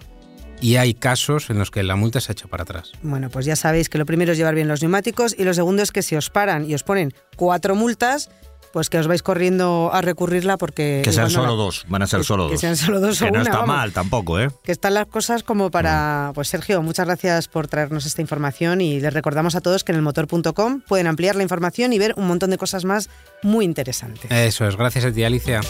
Y 0.60 0.76
hay 0.76 0.94
casos 0.94 1.50
en 1.50 1.58
los 1.58 1.72
que 1.72 1.82
la 1.84 1.96
multa 1.96 2.20
se 2.22 2.32
ha 2.32 2.34
hecho 2.34 2.48
para 2.48 2.64
atrás. 2.64 2.92
Bueno, 3.02 3.30
pues 3.30 3.46
ya 3.46 3.56
sabéis 3.56 3.90
que 3.90 3.98
lo 3.98 4.06
primero 4.06 4.32
es 4.32 4.38
llevar 4.38 4.54
bien 4.56 4.68
los 4.68 4.82
neumáticos 4.82 5.36
y 5.38 5.44
lo 5.44 5.54
segundo 5.54 5.82
es 5.82 5.92
que 5.92 6.02
si 6.04 6.16
os 6.16 6.30
paran 6.30 6.70
y 6.70 6.74
os 6.76 6.84
ponen 6.84 7.14
cuatro 7.36 7.74
multas, 7.76 8.30
pues 8.74 8.90
que 8.90 8.98
os 9.00 9.08
vais 9.08 9.22
corriendo 9.24 9.90
a 9.94 10.02
recurrirla 10.02 10.58
porque... 10.58 11.02
Que 11.04 11.12
sean 11.12 11.26
no 11.26 11.30
solo 11.30 11.48
la- 11.58 11.64
dos, 11.64 11.86
van 11.90 12.02
a 12.04 12.08
ser 12.08 12.20
que- 12.22 12.26
solo 12.26 12.48
que 12.48 12.54
dos. 12.54 12.62
sean 12.62 12.78
solo 12.78 13.00
dos 13.00 13.22
o 13.22 13.26
Que 13.26 13.32
no 13.32 13.40
una, 13.42 13.50
está 13.50 13.60
vamos. 13.60 13.76
mal 13.76 13.92
tampoco, 13.94 14.40
¿eh? 14.40 14.50
que 14.64 14.72
están 14.72 14.94
las 14.94 15.08
cosas 15.08 15.44
como 15.44 15.72
para... 15.72 16.32
Pues 16.34 16.48
Sergio, 16.48 16.82
muchas 16.82 17.06
gracias 17.06 17.48
por 17.48 17.68
traernos 17.68 18.06
esta 18.06 18.22
información 18.22 18.82
y 18.82 19.00
les 19.00 19.14
recordamos 19.14 19.56
a 19.56 19.62
todos 19.62 19.84
que 19.84 19.92
en 19.92 19.98
el 19.98 20.02
motor.com 20.02 20.82
pueden 20.88 21.08
ampliar 21.08 21.36
la 21.36 21.44
información 21.44 21.94
y 21.94 22.00
ver 22.00 22.14
un 22.18 22.28
montón 22.28 22.50
de 22.50 22.58
cosas 22.58 22.86
más 22.86 23.10
muy 23.44 23.66
interesantes. 23.66 24.30
Eso 24.32 24.68
es, 24.68 24.76
gracias 24.78 25.06
a 25.06 25.12
ti, 25.12 25.24
Alicia. 25.24 25.62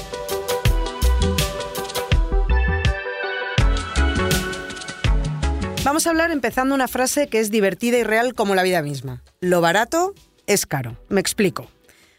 Vamos 5.83 6.05
a 6.05 6.11
hablar 6.11 6.31
empezando 6.31 6.75
una 6.75 6.87
frase 6.87 7.27
que 7.27 7.39
es 7.39 7.49
divertida 7.51 7.97
y 7.97 8.03
real 8.03 8.33
como 8.33 8.55
la 8.55 8.63
vida 8.63 8.81
misma. 8.81 9.23
Lo 9.39 9.61
barato 9.61 10.13
es 10.47 10.65
caro. 10.65 10.97
Me 11.09 11.19
explico. 11.19 11.67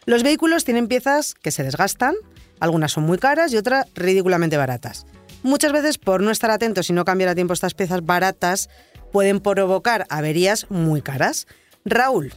Los 0.04 0.22
vehículos 0.22 0.64
tienen 0.64 0.88
piezas 0.88 1.34
que 1.34 1.50
se 1.50 1.62
desgastan, 1.62 2.14
algunas 2.58 2.92
son 2.92 3.04
muy 3.04 3.18
caras 3.18 3.52
y 3.52 3.56
otras 3.56 3.86
ridículamente 3.94 4.56
baratas. 4.56 5.06
Muchas 5.42 5.72
veces 5.72 5.98
por 5.98 6.22
no 6.22 6.30
estar 6.30 6.50
atentos 6.50 6.90
y 6.90 6.92
no 6.92 7.04
cambiar 7.04 7.30
a 7.30 7.34
tiempo 7.34 7.52
estas 7.52 7.74
piezas 7.74 8.04
baratas 8.04 8.68
pueden 9.12 9.40
provocar 9.40 10.06
averías 10.08 10.70
muy 10.70 11.02
caras. 11.02 11.46
Raúl, 11.84 12.32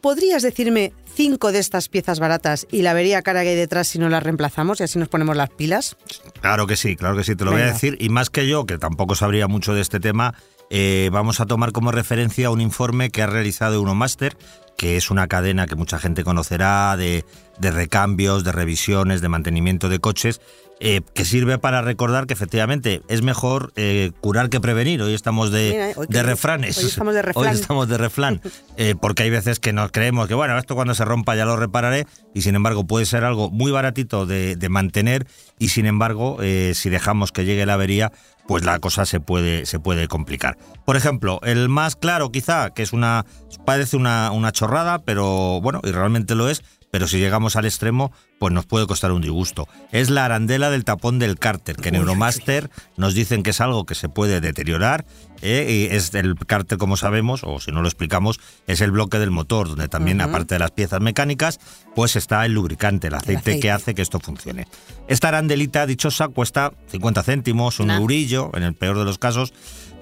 ¿podrías 0.00 0.42
decirme 0.42 0.92
cinco 1.12 1.50
de 1.50 1.58
estas 1.58 1.88
piezas 1.88 2.20
baratas 2.20 2.66
y 2.70 2.82
la 2.82 2.92
avería 2.92 3.22
cara 3.22 3.42
que 3.42 3.50
hay 3.50 3.56
detrás 3.56 3.88
si 3.88 3.98
no 3.98 4.08
las 4.08 4.22
reemplazamos 4.22 4.80
y 4.80 4.84
así 4.84 4.98
nos 4.98 5.08
ponemos 5.08 5.36
las 5.36 5.50
pilas? 5.50 5.96
Claro 6.40 6.66
que 6.66 6.76
sí, 6.76 6.94
claro 6.96 7.16
que 7.16 7.24
sí, 7.24 7.34
te 7.34 7.44
lo 7.44 7.52
voy 7.52 7.62
a 7.62 7.72
decir. 7.72 7.96
Y 8.00 8.08
más 8.08 8.30
que 8.30 8.46
yo, 8.46 8.64
que 8.66 8.78
tampoco 8.78 9.14
sabría 9.14 9.48
mucho 9.48 9.74
de 9.74 9.80
este 9.80 9.98
tema, 9.98 10.34
eh, 10.70 11.10
vamos 11.12 11.40
a 11.40 11.46
tomar 11.46 11.72
como 11.72 11.92
referencia 11.92 12.50
un 12.50 12.60
informe 12.60 13.10
que 13.10 13.22
ha 13.22 13.26
realizado 13.26 13.74
Euromaster, 13.74 14.36
que 14.78 14.96
es 14.96 15.10
una 15.10 15.26
cadena 15.26 15.66
que 15.66 15.74
mucha 15.74 15.98
gente 15.98 16.22
conocerá 16.22 16.96
de, 16.96 17.24
de 17.58 17.70
recambios, 17.72 18.44
de 18.44 18.52
revisiones, 18.52 19.20
de 19.20 19.28
mantenimiento 19.28 19.88
de 19.88 19.98
coches, 19.98 20.40
eh, 20.80 21.00
que 21.14 21.24
sirve 21.24 21.58
para 21.58 21.82
recordar 21.82 22.26
que 22.26 22.34
efectivamente 22.34 23.02
es 23.08 23.22
mejor 23.22 23.72
eh, 23.76 24.12
curar 24.20 24.48
que 24.48 24.60
prevenir. 24.60 25.02
Hoy 25.02 25.14
estamos 25.14 25.50
de, 25.50 25.70
Mira, 25.72 25.86
hoy 25.96 26.06
de 26.08 26.12
que- 26.18 26.22
refranes. 26.22 26.78
hoy 26.78 26.84
estamos 26.86 27.14
de 27.14 27.22
refrán. 27.22 27.46
Hoy 27.48 27.54
estamos 27.54 27.88
de 27.88 27.98
refrán. 27.98 28.40
Eh, 28.80 28.94
porque 28.94 29.24
hay 29.24 29.30
veces 29.30 29.58
que 29.58 29.72
nos 29.72 29.90
creemos 29.90 30.28
que, 30.28 30.34
bueno, 30.34 30.56
esto 30.56 30.76
cuando 30.76 30.94
se 30.94 31.04
rompa 31.04 31.34
ya 31.34 31.44
lo 31.44 31.56
repararé. 31.56 32.06
Y 32.32 32.42
sin 32.42 32.54
embargo, 32.54 32.86
puede 32.86 33.06
ser 33.06 33.24
algo 33.24 33.50
muy 33.50 33.72
baratito 33.72 34.24
de, 34.24 34.54
de 34.54 34.68
mantener. 34.68 35.26
Y 35.58 35.70
sin 35.70 35.84
embargo, 35.86 36.38
si 36.74 36.88
dejamos 36.88 37.32
que 37.32 37.44
llegue 37.44 37.66
la 37.66 37.74
avería, 37.74 38.12
pues 38.46 38.64
la 38.64 38.78
cosa 38.78 39.04
se 39.04 39.18
puede, 39.18 39.66
se 39.66 39.80
puede 39.80 40.06
complicar. 40.06 40.56
Por 40.86 40.94
ejemplo, 40.96 41.40
el 41.42 41.68
más 41.68 41.96
claro, 41.96 42.30
quizá, 42.30 42.70
que 42.70 42.82
es 42.84 42.92
una. 42.92 43.26
parece 43.66 43.96
una, 43.96 44.30
una 44.30 44.52
chorrada, 44.52 45.00
pero 45.00 45.60
bueno, 45.60 45.80
y 45.82 45.90
realmente 45.90 46.36
lo 46.36 46.48
es. 46.48 46.62
Pero 46.90 47.06
si 47.06 47.18
llegamos 47.18 47.56
al 47.56 47.66
extremo, 47.66 48.12
pues 48.38 48.52
nos 48.52 48.64
puede 48.66 48.86
costar 48.86 49.12
un 49.12 49.20
disgusto. 49.20 49.68
Es 49.92 50.08
la 50.10 50.24
arandela 50.24 50.70
del 50.70 50.84
tapón 50.84 51.18
del 51.18 51.38
cárter, 51.38 51.76
que 51.76 51.92
Neuromaster 51.92 52.70
nos 52.96 53.14
dicen 53.14 53.42
que 53.42 53.50
es 53.50 53.60
algo 53.60 53.84
que 53.84 53.94
se 53.94 54.08
puede 54.08 54.40
deteriorar. 54.40 55.04
¿eh? 55.42 55.88
Y 55.90 55.94
es 55.94 56.14
el 56.14 56.34
cárter, 56.34 56.78
como 56.78 56.96
sabemos, 56.96 57.42
o 57.44 57.60
si 57.60 57.72
no 57.72 57.82
lo 57.82 57.88
explicamos, 57.88 58.40
es 58.66 58.80
el 58.80 58.90
bloque 58.90 59.18
del 59.18 59.30
motor, 59.30 59.68
donde 59.68 59.88
también, 59.88 60.20
aparte 60.20 60.54
de 60.54 60.60
las 60.60 60.70
piezas 60.70 61.00
mecánicas, 61.00 61.60
pues 61.94 62.16
está 62.16 62.44
el 62.46 62.52
lubricante, 62.52 63.08
el 63.08 63.14
aceite, 63.14 63.38
aceite. 63.40 63.60
que 63.60 63.70
hace 63.70 63.94
que 63.94 64.02
esto 64.02 64.18
funcione. 64.20 64.66
Esta 65.08 65.28
arandelita 65.28 65.86
dichosa 65.86 66.28
cuesta 66.28 66.72
50 66.90 67.22
céntimos, 67.22 67.80
un 67.80 67.88
Nah. 67.88 67.98
eurillo, 67.98 68.50
en 68.54 68.62
el 68.62 68.74
peor 68.74 68.98
de 68.98 69.04
los 69.04 69.18
casos, 69.18 69.52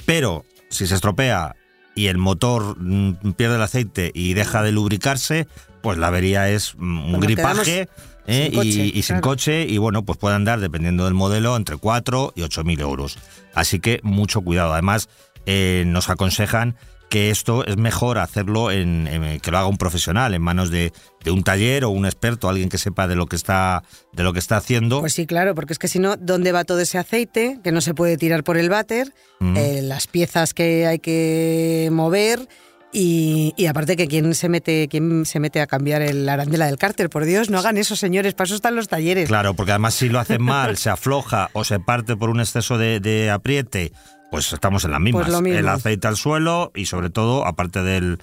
pero 0.04 0.44
si 0.70 0.86
se 0.86 0.94
estropea 0.94 1.56
y 1.94 2.08
el 2.08 2.18
motor 2.18 2.76
mm, 2.78 3.32
pierde 3.32 3.56
el 3.56 3.62
aceite 3.62 4.10
y 4.14 4.34
deja 4.34 4.62
de 4.62 4.70
lubricarse, 4.72 5.46
pues 5.86 5.98
la 5.98 6.08
avería 6.08 6.48
es 6.50 6.74
un 6.74 7.02
Bueno, 7.12 7.20
gripaje 7.20 7.88
¿eh? 8.26 8.48
sin 8.50 8.54
coche, 8.58 8.68
y, 8.92 8.98
y 8.98 9.02
sin 9.04 9.20
coche 9.20 9.66
y 9.68 9.78
bueno, 9.78 10.04
pues 10.04 10.18
puede 10.18 10.34
andar, 10.34 10.58
dependiendo 10.58 11.04
del 11.04 11.14
modelo, 11.14 11.54
entre 11.56 11.76
4 11.76 12.32
y 12.34 12.42
8 12.42 12.64
mil 12.64 12.80
euros. 12.80 13.18
Así 13.54 13.78
que 13.78 14.00
mucho 14.02 14.40
cuidado. 14.40 14.72
Además, 14.72 15.08
eh, 15.46 15.84
nos 15.86 16.10
aconsejan 16.10 16.74
que 17.08 17.30
esto 17.30 17.64
es 17.64 17.76
mejor 17.76 18.18
hacerlo 18.18 18.72
en, 18.72 19.06
en- 19.06 19.38
que 19.38 19.52
lo 19.52 19.58
haga 19.58 19.68
un 19.68 19.76
profesional 19.78 20.34
en 20.34 20.42
manos 20.42 20.70
de, 20.72 20.92
de 21.22 21.30
un 21.30 21.44
taller 21.44 21.84
o 21.84 21.90
un 21.90 22.04
experto, 22.04 22.48
alguien 22.48 22.68
que 22.68 22.78
sepa 22.78 23.06
de 23.06 23.14
lo 23.14 23.26
que 23.26 23.36
está 23.36 23.84
de 24.12 24.24
lo 24.24 24.32
que 24.32 24.40
está 24.40 24.56
haciendo. 24.56 24.98
Pues 25.02 25.12
sí, 25.12 25.24
claro, 25.24 25.54
porque 25.54 25.72
es 25.72 25.78
que 25.78 25.86
si 25.86 26.00
no, 26.00 26.16
¿dónde 26.16 26.50
va 26.50 26.64
todo 26.64 26.80
ese 26.80 26.98
aceite? 26.98 27.60
Que 27.62 27.70
no 27.70 27.80
se 27.80 27.94
puede 27.94 28.16
tirar 28.16 28.42
por 28.42 28.56
el 28.56 28.68
váter, 28.70 29.14
Mm. 29.38 29.56
eh, 29.56 29.82
las 29.82 30.08
piezas 30.08 30.52
que 30.52 30.84
hay 30.88 30.98
que 30.98 31.90
mover 31.92 32.48
y, 32.92 33.52
y 33.56 33.66
aparte 33.66 33.96
que 33.96 34.08
quién 34.08 34.34
se 34.34 34.48
mete 34.48 34.88
quién 34.88 35.26
se 35.26 35.40
mete 35.40 35.60
a 35.60 35.66
cambiar 35.66 36.02
el 36.02 36.28
arandela 36.28 36.66
del 36.66 36.78
cárter, 36.78 37.10
por 37.10 37.24
Dios, 37.24 37.50
no 37.50 37.58
hagan 37.58 37.76
eso, 37.76 37.96
señores, 37.96 38.34
para 38.34 38.46
eso 38.46 38.54
están 38.54 38.76
los 38.76 38.88
talleres. 38.88 39.28
Claro, 39.28 39.54
porque 39.54 39.72
además 39.72 39.94
si 39.94 40.08
lo 40.08 40.18
hacen 40.18 40.42
mal, 40.42 40.76
se 40.76 40.90
afloja 40.90 41.50
o 41.52 41.64
se 41.64 41.80
parte 41.80 42.16
por 42.16 42.30
un 42.30 42.40
exceso 42.40 42.78
de, 42.78 43.00
de 43.00 43.30
apriete, 43.30 43.92
pues 44.30 44.52
estamos 44.52 44.84
en 44.84 44.92
las 44.92 45.00
mismas. 45.00 45.26
Pues 45.26 45.42
mismo. 45.42 45.58
El 45.58 45.68
aceite 45.68 46.06
al 46.08 46.16
suelo 46.16 46.72
y 46.74 46.86
sobre 46.86 47.10
todo, 47.10 47.46
aparte 47.46 47.82
del, 47.82 48.18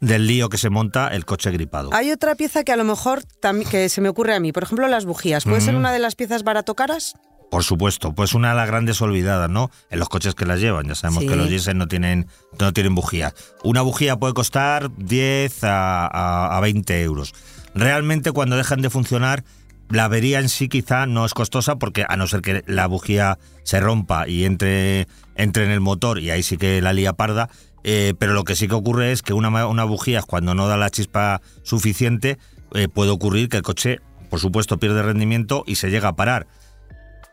del 0.00 0.26
lío 0.26 0.48
que 0.48 0.58
se 0.58 0.70
monta, 0.70 1.08
el 1.08 1.24
coche 1.24 1.50
gripado. 1.50 1.90
Hay 1.92 2.10
otra 2.10 2.34
pieza 2.34 2.64
que 2.64 2.72
a 2.72 2.76
lo 2.76 2.84
mejor 2.84 3.22
también 3.24 3.68
que 3.70 3.88
se 3.88 4.00
me 4.00 4.08
ocurre 4.08 4.34
a 4.34 4.40
mí, 4.40 4.52
por 4.52 4.62
ejemplo, 4.62 4.86
las 4.88 5.04
bujías. 5.04 5.44
¿Puede 5.44 5.60
ser 5.60 5.74
una 5.74 5.92
de 5.92 5.98
las 5.98 6.14
piezas 6.14 6.44
barato 6.44 6.74
caras? 6.74 7.14
Por 7.50 7.64
supuesto, 7.64 8.12
pues 8.14 8.34
una 8.34 8.50
de 8.50 8.56
las 8.56 8.66
grandes 8.66 9.00
olvidadas, 9.00 9.48
¿no? 9.48 9.70
En 9.90 9.98
los 9.98 10.08
coches 10.10 10.34
que 10.34 10.44
las 10.44 10.60
llevan. 10.60 10.86
Ya 10.86 10.94
sabemos 10.94 11.22
Sí. 11.22 11.28
que 11.28 11.36
los 11.36 11.48
diésel 11.48 11.78
no 11.78 11.86
tienen, 11.88 12.26
no 12.60 12.72
tienen 12.74 12.94
bujía. 12.94 13.32
Una 13.64 13.80
bujía 13.80 14.16
puede 14.16 14.34
costar 14.34 14.90
10 14.96 15.64
a, 15.64 16.06
a- 16.06 16.56
a 16.56 16.60
20 16.60 17.00
euros. 17.02 17.32
Realmente 17.74 18.32
cuando 18.32 18.56
dejan 18.56 18.82
de 18.82 18.90
funcionar, 18.90 19.44
la 19.88 20.04
avería 20.04 20.40
en 20.40 20.50
sí 20.50 20.68
quizá 20.68 21.06
no 21.06 21.24
es 21.24 21.32
costosa 21.32 21.76
porque 21.76 22.04
a 22.06 22.16
no 22.18 22.26
ser 22.26 22.42
que 22.42 22.62
la 22.66 22.86
bujía 22.86 23.38
se 23.62 23.80
rompa 23.80 24.28
y 24.28 24.44
entre, 24.44 25.06
entre 25.34 25.64
en 25.64 25.70
el 25.70 25.80
motor 25.80 26.18
y 26.18 26.30
ahí 26.30 26.42
sí 26.42 26.58
que 26.58 26.82
la 26.82 26.92
lía 26.92 27.14
parda, 27.14 27.48
eh, 27.84 28.12
pero 28.18 28.34
lo 28.34 28.44
que 28.44 28.56
sí 28.56 28.68
que 28.68 28.74
ocurre 28.74 29.12
es 29.12 29.22
que 29.22 29.32
una 29.32 29.48
bujía 29.84 30.20
cuando 30.20 30.54
no 30.54 30.68
da 30.68 30.76
la 30.76 30.90
chispa 30.90 31.40
suficiente 31.62 32.36
eh, 32.74 32.88
puede 32.88 33.10
ocurrir 33.10 33.48
que 33.48 33.56
el 33.56 33.62
coche, 33.62 34.00
por 34.28 34.40
supuesto, 34.40 34.76
pierde 34.78 35.02
rendimiento 35.02 35.64
y 35.66 35.76
se 35.76 35.88
llega 35.90 36.08
a 36.08 36.16
parar. 36.16 36.46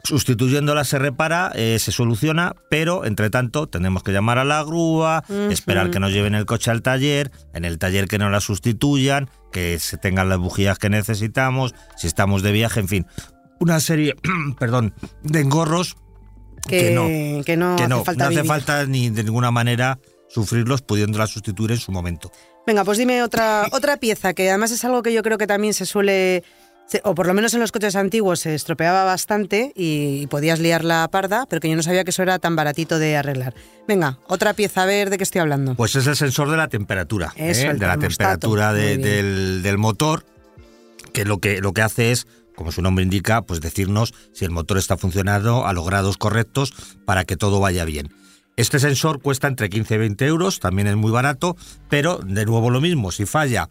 Sustituyéndola 0.05 0.83
se 0.83 0.99
repara, 0.99 1.51
eh, 1.55 1.77
se 1.79 1.91
soluciona, 1.91 2.55
pero 2.69 3.05
entre 3.05 3.29
tanto 3.29 3.67
tenemos 3.67 4.03
que 4.03 4.11
llamar 4.11 4.37
a 4.37 4.43
la 4.45 4.63
grúa, 4.63 5.23
esperar 5.49 5.89
que 5.91 5.99
nos 5.99 6.11
lleven 6.11 6.35
el 6.35 6.45
coche 6.45 6.71
al 6.71 6.81
taller, 6.81 7.31
en 7.53 7.65
el 7.65 7.77
taller 7.77 8.07
que 8.07 8.17
nos 8.17 8.31
la 8.31 8.39
sustituyan, 8.39 9.29
que 9.51 9.79
se 9.79 9.97
tengan 9.97 10.29
las 10.29 10.37
bujías 10.39 10.77
que 10.79 10.89
necesitamos, 10.89 11.73
si 11.97 12.07
estamos 12.07 12.41
de 12.43 12.51
viaje, 12.51 12.79
en 12.79 12.87
fin, 12.87 13.05
una 13.59 13.79
serie, 13.79 14.15
perdón, 14.59 14.93
de 15.23 15.41
engorros 15.41 15.97
Que, 16.67 16.79
que 16.79 16.91
no, 16.91 17.43
que 17.43 17.57
no 17.57 17.75
que 17.75 17.83
hace 17.83 17.89
no, 17.89 18.03
falta 18.03 18.23
no 18.23 18.29
hace 18.29 18.35
vivir. 18.37 18.47
falta 18.49 18.85
ni 18.85 19.09
de 19.11 19.23
ninguna 19.23 19.51
manera 19.51 19.99
sufrirlos 20.29 20.81
pudiéndola 20.81 21.27
sustituir 21.27 21.71
en 21.71 21.77
su 21.77 21.91
momento. 21.91 22.31
Venga, 22.65 22.83
pues 22.83 22.97
dime 22.97 23.21
otra, 23.21 23.67
otra 23.71 23.97
pieza, 23.97 24.33
que 24.33 24.49
además 24.49 24.71
es 24.71 24.83
algo 24.83 25.03
que 25.03 25.13
yo 25.13 25.21
creo 25.21 25.37
que 25.37 25.45
también 25.45 25.75
se 25.75 25.85
suele, 25.85 26.43
o 27.03 27.15
por 27.15 27.27
lo 27.27 27.33
menos 27.33 27.53
en 27.53 27.59
los 27.59 27.71
coches 27.71 27.95
antiguos 27.95 28.39
se 28.41 28.53
estropeaba 28.55 29.03
bastante 29.03 29.71
y 29.75 30.27
podías 30.27 30.59
liar 30.59 30.83
la 30.83 31.07
parda, 31.09 31.45
pero 31.49 31.59
que 31.59 31.69
yo 31.69 31.75
no 31.75 31.83
sabía 31.83 32.03
que 32.03 32.11
eso 32.11 32.21
era 32.23 32.39
tan 32.39 32.55
baratito 32.55 32.99
de 32.99 33.17
arreglar. 33.17 33.53
Venga, 33.87 34.19
otra 34.27 34.53
pieza, 34.53 34.83
a 34.83 34.85
ver 34.85 35.09
de 35.09 35.17
qué 35.17 35.23
estoy 35.23 35.41
hablando. 35.41 35.75
Pues 35.75 35.95
es 35.95 36.07
el 36.07 36.15
sensor 36.15 36.49
de 36.51 36.57
la 36.57 36.67
temperatura, 36.67 37.33
Eso, 37.35 37.67
¿eh? 37.67 37.71
el 37.71 37.79
de 37.79 37.87
la 37.87 37.97
temperatura 37.97 38.71
de- 38.73 38.97
del, 38.97 39.61
del 39.63 39.77
motor, 39.77 40.25
que 41.11 41.25
lo 41.25 41.39
que 41.39 41.59
lo 41.61 41.73
que 41.73 41.81
hace 41.81 42.11
es, 42.11 42.27
como 42.55 42.71
su 42.71 42.81
nombre 42.81 43.03
indica, 43.03 43.41
pues 43.41 43.61
decirnos 43.61 44.13
si 44.33 44.45
el 44.45 44.51
motor 44.51 44.77
está 44.77 44.95
funcionando 44.95 45.65
a 45.65 45.73
los 45.73 45.85
grados 45.85 46.17
correctos 46.17 46.73
para 47.05 47.25
que 47.25 47.35
todo 47.35 47.59
vaya 47.59 47.83
bien. 47.83 48.13
Este 48.57 48.79
sensor 48.79 49.21
cuesta 49.21 49.47
entre 49.47 49.69
15 49.69 49.95
y 49.95 49.97
20 49.97 50.25
euros, 50.27 50.59
también 50.61 50.87
es 50.87 50.95
muy 50.95 51.11
barato, 51.11 51.57
pero 51.89 52.19
de 52.19 52.45
nuevo 52.45 52.69
lo 52.69 52.79
mismo, 52.79 53.11
si 53.11 53.25
falla, 53.25 53.69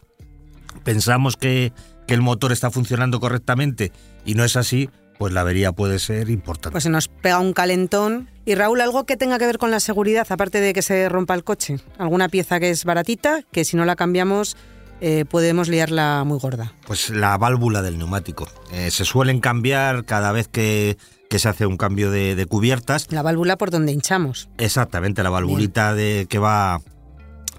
pensamos 0.83 1.37
que, 1.39 1.73
que 2.07 2.15
el 2.15 2.23
motor 2.23 2.53
está 2.53 2.71
funcionando 2.71 3.21
correctamente 3.21 3.93
y 4.25 4.35
no 4.35 4.45
es 4.45 4.57
así, 4.57 4.91
pues 5.19 5.33
la 5.33 5.43
avería 5.43 5.73
puede 5.73 5.99
ser 5.99 6.31
importante. 6.31 6.73
Pues 6.73 6.85
se 6.85 6.91
nos 6.91 7.09
pega 7.09 7.39
un 7.39 7.53
calentón. 7.53 8.29
Y 8.45 8.55
Raúl, 8.55 8.81
algo 8.81 9.05
que 9.05 9.17
tenga 9.17 9.39
que 9.39 9.47
ver 9.47 9.59
con 9.59 9.71
la 9.71 9.81
seguridad, 9.81 10.27
aparte 10.29 10.61
de 10.61 10.73
que 10.73 10.83
se 10.83 11.09
rompa 11.09 11.35
el 11.35 11.45
coche. 11.45 11.79
Alguna 11.99 12.29
pieza 12.29 12.61
que 12.61 12.71
es 12.71 12.85
baratita, 12.85 13.43
que 13.51 13.65
si 13.65 13.77
no 13.77 13.85
la 13.85 13.97
cambiamos 13.97 14.57
eh, 15.01 15.25
podemos 15.25 15.69
liarla 15.69 16.25
muy 16.25 16.39
gorda. 16.39 16.73
Pues 16.87 17.11
la 17.11 17.37
válvula 17.37 17.83
del 17.83 17.99
neumático. 17.99 18.49
Eh, 18.73 18.91
se 18.91 19.05
suelen 19.05 19.41
cambiar 19.41 20.05
cada 20.05 20.33
vez 20.33 20.49
que, 20.49 20.97
que 21.29 21.39
se 21.39 21.49
hace 21.49 21.67
un 21.67 21.77
cambio 21.77 22.11
de, 22.11 22.35
de 22.35 22.47
cubiertas. 22.47 23.07
La 23.11 23.23
válvula 23.23 23.57
por 23.57 23.71
donde 23.71 23.93
hinchamos. 23.93 24.49
Exactamente, 24.59 25.23
la 25.23 25.31
valvulita 25.31 25.95
de, 25.95 26.27
que 26.29 26.39
va 26.39 26.81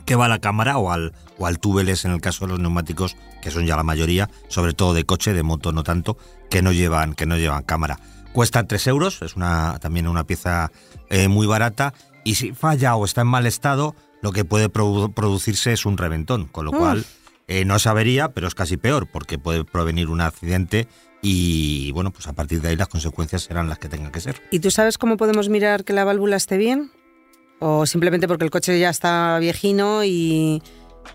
que 0.06 0.16
va 0.16 0.26
a 0.26 0.30
la 0.30 0.40
cámara 0.40 0.78
o 0.78 0.92
al, 0.92 1.14
o 1.38 1.48
al 1.48 1.60
túbeles 1.60 2.06
en 2.06 2.12
el 2.12 2.22
caso 2.22 2.46
de 2.46 2.52
los 2.52 2.60
neumáticos, 2.60 3.16
que 3.42 3.52
son 3.52 3.66
ya 3.66 3.76
la 3.76 3.84
mayoría, 3.84 4.30
sobre 4.48 4.74
todo 4.74 4.94
de 4.94 5.06
coche, 5.06 5.34
de 5.34 5.44
moto 5.44 5.72
no 5.72 5.84
tanto, 5.84 6.18
que 6.50 6.62
no 6.62 6.72
llevan, 6.72 7.14
que 7.16 7.26
no 7.26 7.38
llevan 7.38 7.64
cámara. 7.64 8.00
Cuesta 8.34 8.68
3 8.68 8.88
euros, 8.88 9.22
es 9.22 9.36
una, 9.36 9.80
también 9.80 10.08
una 10.08 10.26
pieza 10.26 10.72
eh, 11.10 11.28
muy 11.28 11.48
barata, 11.48 11.94
y 12.24 12.36
si 12.36 12.52
falla 12.54 12.96
o 12.96 13.06
está 13.06 13.22
en 13.22 13.28
mal 13.28 13.46
estado, 13.46 13.96
lo 14.22 14.32
que 14.32 14.46
puede 14.46 14.72
produ- 14.72 15.14
producirse 15.14 15.74
es 15.74 15.86
un 15.86 15.98
reventón, 15.98 16.46
con 16.46 16.66
lo 16.66 16.72
Uf. 16.72 16.78
cual 16.78 17.06
eh, 17.48 17.64
no 17.66 17.76
es 17.76 17.86
avería, 17.88 18.30
pero 18.30 18.48
es 18.48 18.56
casi 18.56 18.78
peor, 18.78 19.08
porque 19.12 19.38
puede 19.38 19.64
provenir 19.64 20.10
un 20.10 20.22
accidente 20.22 20.88
y 21.22 21.92
bueno, 21.92 22.12
pues 22.12 22.28
a 22.28 22.34
partir 22.34 22.62
de 22.62 22.70
ahí 22.70 22.76
las 22.76 22.88
consecuencias 22.88 23.44
serán 23.44 23.70
las 23.70 23.80
que 23.80 23.90
tengan 23.90 24.12
que 24.12 24.20
ser. 24.22 24.42
¿Y 24.52 24.60
tú 24.60 24.70
sabes 24.72 24.98
cómo 24.98 25.18
podemos 25.18 25.50
mirar 25.50 25.84
que 25.84 25.94
la 25.94 26.04
válvula 26.04 26.36
esté 26.36 26.58
bien? 26.58 26.92
¿O 27.60 27.86
simplemente 27.86 28.28
porque 28.28 28.44
el 28.46 28.52
coche 28.52 28.78
ya 28.80 28.90
está 28.90 29.38
viejino 29.40 30.04
y... 30.04 30.62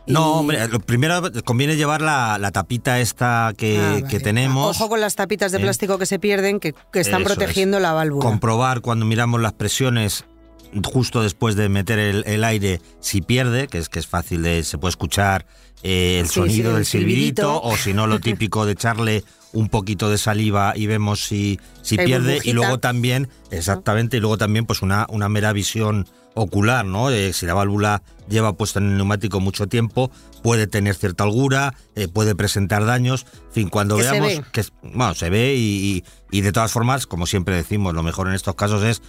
No, 0.06 0.35
hombre, 0.38 0.68
lo 0.68 0.78
primero 0.78 1.20
conviene 1.44 1.76
llevar 1.76 2.00
la, 2.00 2.38
la 2.38 2.52
tapita 2.52 3.00
esta 3.00 3.52
que, 3.56 3.78
Ah, 4.04 4.06
que 4.09 4.20
tenemos. 4.20 4.76
Ojo 4.76 4.88
con 4.88 5.00
las 5.00 5.16
tapitas 5.16 5.50
de 5.52 5.59
Eh, 5.59 5.62
plástico 5.62 5.99
que 5.99 6.06
se 6.06 6.18
pierden, 6.20 6.61
que, 6.61 6.75
que 6.92 7.00
están 7.00 7.23
Eso 7.23 7.35
protegiendo 7.35 7.78
es. 7.78 7.82
la 7.82 7.92
válvula. 7.92 8.25
Comprobar 8.25 8.80
cuando 8.82 9.04
miramos 9.04 9.40
las 9.40 9.52
presiones 9.52 10.25
justo 10.85 11.23
después 11.23 11.56
de 11.56 11.68
meter 11.68 11.99
el, 11.99 12.23
el 12.26 12.44
aire 12.44 12.80
si 13.00 13.20
pierde, 13.20 13.66
que 13.66 13.78
es 13.78 13.88
que 13.88 13.99
es 13.99 14.06
fácil 14.06 14.42
de 14.42 14.62
se 14.62 14.78
puede 14.78 14.90
escuchar 14.90 15.44
eh, 15.82 16.18
el 16.20 16.28
Sí, 16.28 16.35
sonido 16.35 16.54
sí, 16.70 16.73
del 16.73 16.76
el 16.76 16.85
silbidito. 16.87 17.42
silbidito 17.42 17.62
o 17.62 17.76
si 17.76 17.92
no 17.92 18.06
lo 18.06 18.20
típico 18.20 18.66
de 18.66 18.73
echarle 18.73 19.25
un 19.52 19.69
poquito 19.69 20.09
de 20.11 20.19
saliva 20.19 20.73
y 20.76 20.87
vemos 20.87 21.25
si, 21.25 21.59
si 21.83 21.99
Hay 21.99 22.07
pierde 22.07 22.38
y 22.45 22.52
luego 22.52 22.78
también 22.78 23.28
exactamente 23.50 24.16
y 24.16 24.21
luego 24.21 24.38
también 24.38 24.64
pues 24.66 24.83
una, 24.83 25.07
una 25.11 25.28
mera 25.28 25.52
visión 25.52 26.07
ocular, 26.35 26.85
¿no? 26.87 27.11
Eh, 27.11 27.33
si 27.33 27.45
la 27.45 27.54
válvula 27.54 28.02
lleva 28.28 28.52
puesta 28.52 28.78
en 28.78 28.90
el 28.92 28.97
neumático 28.97 29.40
mucho 29.40 29.66
tiempo, 29.66 30.12
puede 30.45 30.69
tener 30.69 30.95
cierta 30.95 31.25
holgura, 31.25 31.75
eh, 31.97 32.07
puede 32.07 32.37
presentar 32.37 32.85
daños. 32.87 33.26
En 33.49 33.52
fin, 33.52 33.69
cuando 33.69 33.97
Que 33.97 34.04
se 34.04 34.11
veamos 34.12 34.28
ve. 34.37 34.45
que 34.52 34.64
bueno, 34.85 35.14
se 35.16 35.28
ve 35.28 35.57
y, 35.57 35.97
y- 35.97 36.04
y 36.30 36.42
de 36.42 36.52
todas 36.52 36.71
formas, 36.71 37.09
como 37.09 37.26
siempre 37.26 37.57
decimos, 37.57 37.92
lo 37.92 38.04
mejor 38.04 38.28
en 38.28 38.35
estos 38.35 38.54
casos 38.54 38.85
es 38.85 39.02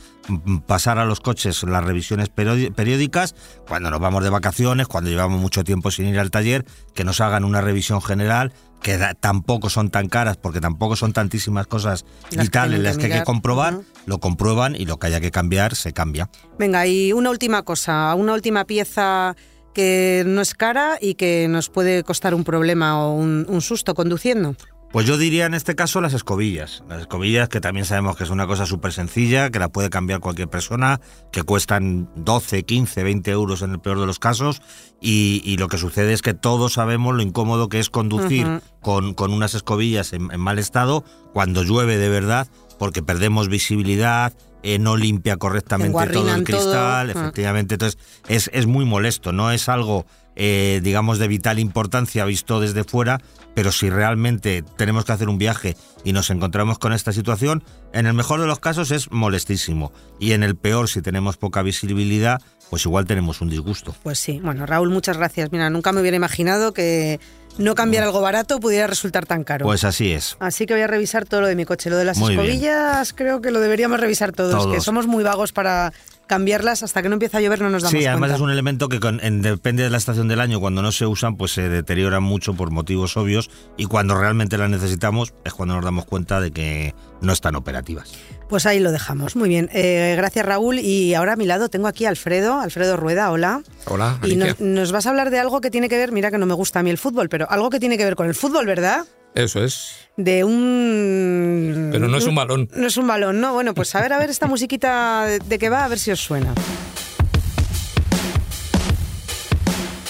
pasar 0.65 0.97
a 0.97 1.05
los 1.05 1.19
coches 1.19 1.61
las 1.61 1.83
revisiones 1.83 2.29
periódicas, 2.29 3.35
cuando 3.67 3.91
nos 3.91 3.99
vamos 3.99 4.23
de 4.23 4.31
vacaciones, 4.31 4.87
cuando 4.87 5.09
llevamos 5.11 5.39
mucho 5.39 5.63
tiempo 5.63 5.91
sin 5.91 6.07
ir 6.07 6.19
al 6.19 6.31
taller, 6.31 6.65
que 6.95 7.03
nos 7.03 7.21
hagan 7.21 7.43
una 7.43 7.61
revisión 7.61 8.01
general, 8.01 8.53
que 8.81 8.99
tampoco 9.19 9.69
son 9.69 9.89
tan 9.89 10.09
caras, 10.09 10.37
porque 10.37 10.59
tampoco 10.59 10.95
son 10.95 11.13
tantísimas 11.13 11.67
cosas 11.67 12.05
Las 12.31 12.45
vitales 12.45 12.79
que 12.79 12.83
las 12.83 12.97
que 12.97 13.05
hay 13.05 13.19
que 13.19 13.23
comprobar, 13.23 13.79
lo 14.05 14.19
comprueban 14.19 14.75
y 14.75 14.85
lo 14.85 14.97
que 14.97 15.07
haya 15.07 15.21
que 15.21 15.31
cambiar 15.31 15.75
se 15.75 15.93
cambia. 15.93 16.29
Venga, 16.57 16.85
y 16.87 17.13
una 17.13 17.29
última 17.29 17.63
cosa, 17.63 18.13
una 18.15 18.33
última 18.33 18.65
pieza 18.65 19.35
que 19.73 20.23
no 20.25 20.41
es 20.41 20.53
cara 20.53 20.97
y 20.99 21.13
que 21.13 21.47
nos 21.47 21.69
puede 21.69 22.03
costar 22.03 22.33
un 22.33 22.43
problema 22.43 23.05
o 23.05 23.13
un, 23.13 23.45
un 23.47 23.61
susto 23.61 23.93
conduciendo. 23.93 24.55
Pues 24.91 25.05
yo 25.05 25.17
diría 25.17 25.45
en 25.45 25.53
este 25.53 25.73
caso 25.73 26.01
las 26.01 26.13
escobillas. 26.13 26.83
Las 26.89 27.01
escobillas 27.01 27.47
que 27.47 27.61
también 27.61 27.85
sabemos 27.85 28.17
que 28.17 28.25
es 28.25 28.29
una 28.29 28.45
cosa 28.45 28.65
súper 28.65 28.91
sencilla, 28.91 29.49
que 29.49 29.57
la 29.57 29.69
puede 29.69 29.89
cambiar 29.89 30.19
cualquier 30.19 30.49
persona, 30.49 30.99
que 31.31 31.43
cuestan 31.43 32.09
12, 32.17 32.63
15, 32.63 33.01
20 33.03 33.31
euros 33.31 33.61
en 33.61 33.71
el 33.71 33.79
peor 33.79 34.01
de 34.01 34.05
los 34.05 34.19
casos. 34.19 34.61
Y, 34.99 35.41
y 35.45 35.55
lo 35.55 35.69
que 35.69 35.77
sucede 35.77 36.11
es 36.11 36.21
que 36.21 36.33
todos 36.33 36.73
sabemos 36.73 37.15
lo 37.15 37.21
incómodo 37.21 37.69
que 37.69 37.79
es 37.79 37.89
conducir 37.89 38.61
con, 38.81 39.13
con 39.13 39.31
unas 39.31 39.53
escobillas 39.53 40.11
en, 40.11 40.29
en 40.29 40.39
mal 40.41 40.59
estado 40.59 41.05
cuando 41.31 41.63
llueve 41.63 41.97
de 41.97 42.09
verdad, 42.09 42.49
porque 42.81 43.03
perdemos 43.03 43.47
visibilidad, 43.47 44.33
eh, 44.63 44.79
no 44.79 44.97
limpia 44.97 45.37
correctamente 45.37 46.07
todo 46.07 46.33
el 46.33 46.43
cristal, 46.43 47.11
todo. 47.11 47.19
Ah. 47.19 47.25
efectivamente. 47.25 47.75
Entonces 47.75 47.99
es, 48.27 48.49
es 48.53 48.65
muy 48.65 48.85
molesto, 48.85 49.31
no 49.31 49.51
es 49.51 49.69
algo, 49.69 50.07
eh, 50.35 50.79
digamos, 50.81 51.19
de 51.19 51.27
vital 51.27 51.59
importancia 51.59 52.25
visto 52.25 52.59
desde 52.59 52.83
fuera, 52.83 53.21
pero 53.53 53.71
si 53.71 53.91
realmente 53.91 54.63
tenemos 54.77 55.05
que 55.05 55.11
hacer 55.11 55.29
un 55.29 55.37
viaje 55.37 55.77
y 56.03 56.11
nos 56.11 56.31
encontramos 56.31 56.79
con 56.79 56.91
esta 56.91 57.13
situación, 57.13 57.63
en 57.93 58.07
el 58.07 58.15
mejor 58.15 58.41
de 58.41 58.47
los 58.47 58.57
casos 58.57 58.89
es 58.89 59.11
molestísimo. 59.11 59.91
Y 60.19 60.31
en 60.31 60.41
el 60.41 60.55
peor, 60.55 60.89
si 60.89 61.03
tenemos 61.03 61.37
poca 61.37 61.61
visibilidad, 61.61 62.41
pues 62.71 62.83
igual 62.85 63.05
tenemos 63.05 63.41
un 63.41 63.49
disgusto. 63.51 63.93
Pues 64.01 64.17
sí, 64.17 64.39
bueno, 64.41 64.65
Raúl, 64.65 64.89
muchas 64.89 65.17
gracias. 65.17 65.51
Mira, 65.51 65.69
nunca 65.69 65.91
me 65.91 66.01
hubiera 66.01 66.17
imaginado 66.17 66.73
que 66.73 67.19
no 67.57 67.75
cambiar 67.75 68.03
algo 68.03 68.21
barato 68.21 68.59
pudiera 68.59 68.87
resultar 68.87 69.25
tan 69.25 69.43
caro. 69.43 69.65
Pues 69.65 69.83
así 69.83 70.11
es. 70.11 70.37
Así 70.39 70.65
que 70.65 70.73
voy 70.73 70.83
a 70.83 70.87
revisar 70.87 71.25
todo 71.25 71.41
lo 71.41 71.47
de 71.47 71.55
mi 71.55 71.65
coche. 71.65 71.89
Lo 71.89 71.97
de 71.97 72.05
las 72.05 72.17
Muy 72.17 72.29
bien. 72.35 72.41
escobillas 72.41 73.13
creo 73.13 73.41
que 73.41 73.51
lo 73.51 73.59
deberíamos 73.59 73.99
revisar 73.99 74.31
todos, 74.31 74.51
Todos. 74.63 74.73
que 74.73 74.81
somos 74.81 75.07
muy 75.07 75.23
vagos 75.23 75.51
para 75.51 75.93
cambiarlas 76.31 76.81
hasta 76.81 77.01
que 77.01 77.09
no 77.09 77.15
empieza 77.15 77.39
a 77.39 77.41
llover 77.41 77.59
no 77.59 77.69
nos 77.69 77.83
damos 77.83 77.91
Sí, 77.99 78.05
además 78.05 78.29
cuenta. 78.29 78.35
es 78.35 78.41
un 78.41 78.51
elemento 78.51 78.87
que 78.87 79.01
con- 79.01 79.19
en- 79.21 79.41
depende 79.41 79.83
de 79.83 79.89
la 79.89 79.97
estación 79.97 80.29
del 80.29 80.39
año, 80.39 80.61
cuando 80.61 80.81
no 80.81 80.93
se 80.93 81.05
usan, 81.05 81.35
pues 81.35 81.51
se 81.51 81.67
deterioran 81.67 82.23
mucho 82.23 82.53
por 82.53 82.71
motivos 82.71 83.17
obvios 83.17 83.49
y 83.75 83.85
cuando 83.85 84.15
realmente 84.15 84.57
las 84.57 84.69
necesitamos 84.69 85.33
es 85.43 85.53
cuando 85.53 85.75
nos 85.75 85.83
damos 85.83 86.05
cuenta 86.05 86.39
de 86.39 86.51
que 86.51 86.95
no 87.19 87.33
están 87.33 87.55
operativas. 87.55 88.13
Pues 88.47 88.65
ahí 88.65 88.79
lo 88.79 88.93
dejamos. 88.93 89.35
Muy 89.35 89.49
bien. 89.49 89.69
Eh, 89.73 90.13
gracias, 90.15 90.45
Raúl. 90.45 90.79
Y 90.79 91.13
ahora 91.15 91.33
a 91.33 91.35
mi 91.35 91.45
lado 91.45 91.67
tengo 91.69 91.87
aquí 91.87 92.05
a 92.05 92.09
Alfredo, 92.09 92.59
Alfredo 92.61 92.95
Rueda. 92.95 93.29
Hola. 93.31 93.61
Hola, 93.87 94.17
Y 94.23 94.37
nos 94.59 94.91
vas 94.93 95.05
a 95.05 95.09
hablar 95.09 95.31
de 95.31 95.39
algo 95.39 95.59
que 95.59 95.69
tiene 95.69 95.89
que 95.89 95.97
ver, 95.97 96.11
mira 96.13 96.31
que 96.31 96.37
no 96.37 96.45
me 96.45 96.53
gusta 96.53 96.79
a 96.79 96.83
mí 96.83 96.89
el 96.89 96.97
fútbol, 96.97 97.27
pero 97.27 97.49
algo 97.51 97.69
que 97.69 97.79
tiene 97.79 97.97
que 97.97 98.05
ver 98.05 98.15
con 98.15 98.27
el 98.27 98.35
fútbol, 98.35 98.65
¿verdad? 98.65 99.05
Eso 99.33 99.63
es. 99.63 100.09
De 100.17 100.43
un... 100.43 101.89
Pero 101.91 102.07
no 102.07 102.17
es 102.17 102.25
un 102.25 102.35
balón. 102.35 102.69
No 102.75 102.87
es 102.87 102.97
un 102.97 103.07
balón, 103.07 103.39
no. 103.39 103.53
Bueno, 103.53 103.73
pues 103.73 103.95
a 103.95 104.01
ver, 104.01 104.13
a 104.13 104.19
ver 104.19 104.29
esta 104.29 104.47
musiquita 104.47 105.25
de, 105.25 105.39
de 105.39 105.59
qué 105.59 105.69
va, 105.69 105.85
a 105.85 105.87
ver 105.87 105.99
si 105.99 106.11
os 106.11 106.19
suena. 106.19 106.53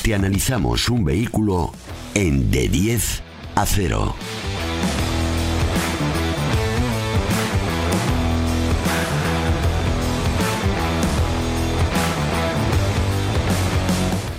Te 0.01 0.16
analizamos 0.16 0.90
un 0.90 1.06
vehículo 1.06 1.72
en 2.16 2.50
de 2.50 2.68
10 2.68 3.24
a 3.56 3.66
0. 3.66 4.16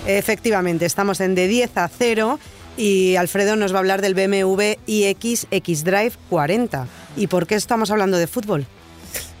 Efectivamente, 0.05 0.85
estamos 0.85 1.21
en 1.21 1.33
de 1.33 1.47
10 1.47 1.77
a 1.77 1.87
0 1.87 2.39
y 2.77 3.15
Alfredo 3.15 3.55
nos 3.55 3.71
va 3.73 3.77
a 3.77 3.79
hablar 3.79 4.01
del 4.01 4.13
BMW 4.15 4.73
iX 4.87 5.47
X-Drive 5.51 6.13
40. 6.29 6.87
¿Y 7.17 7.27
por 7.27 7.45
qué 7.47 7.55
estamos 7.55 7.91
hablando 7.91 8.17
de 8.17 8.27
fútbol? 8.27 8.65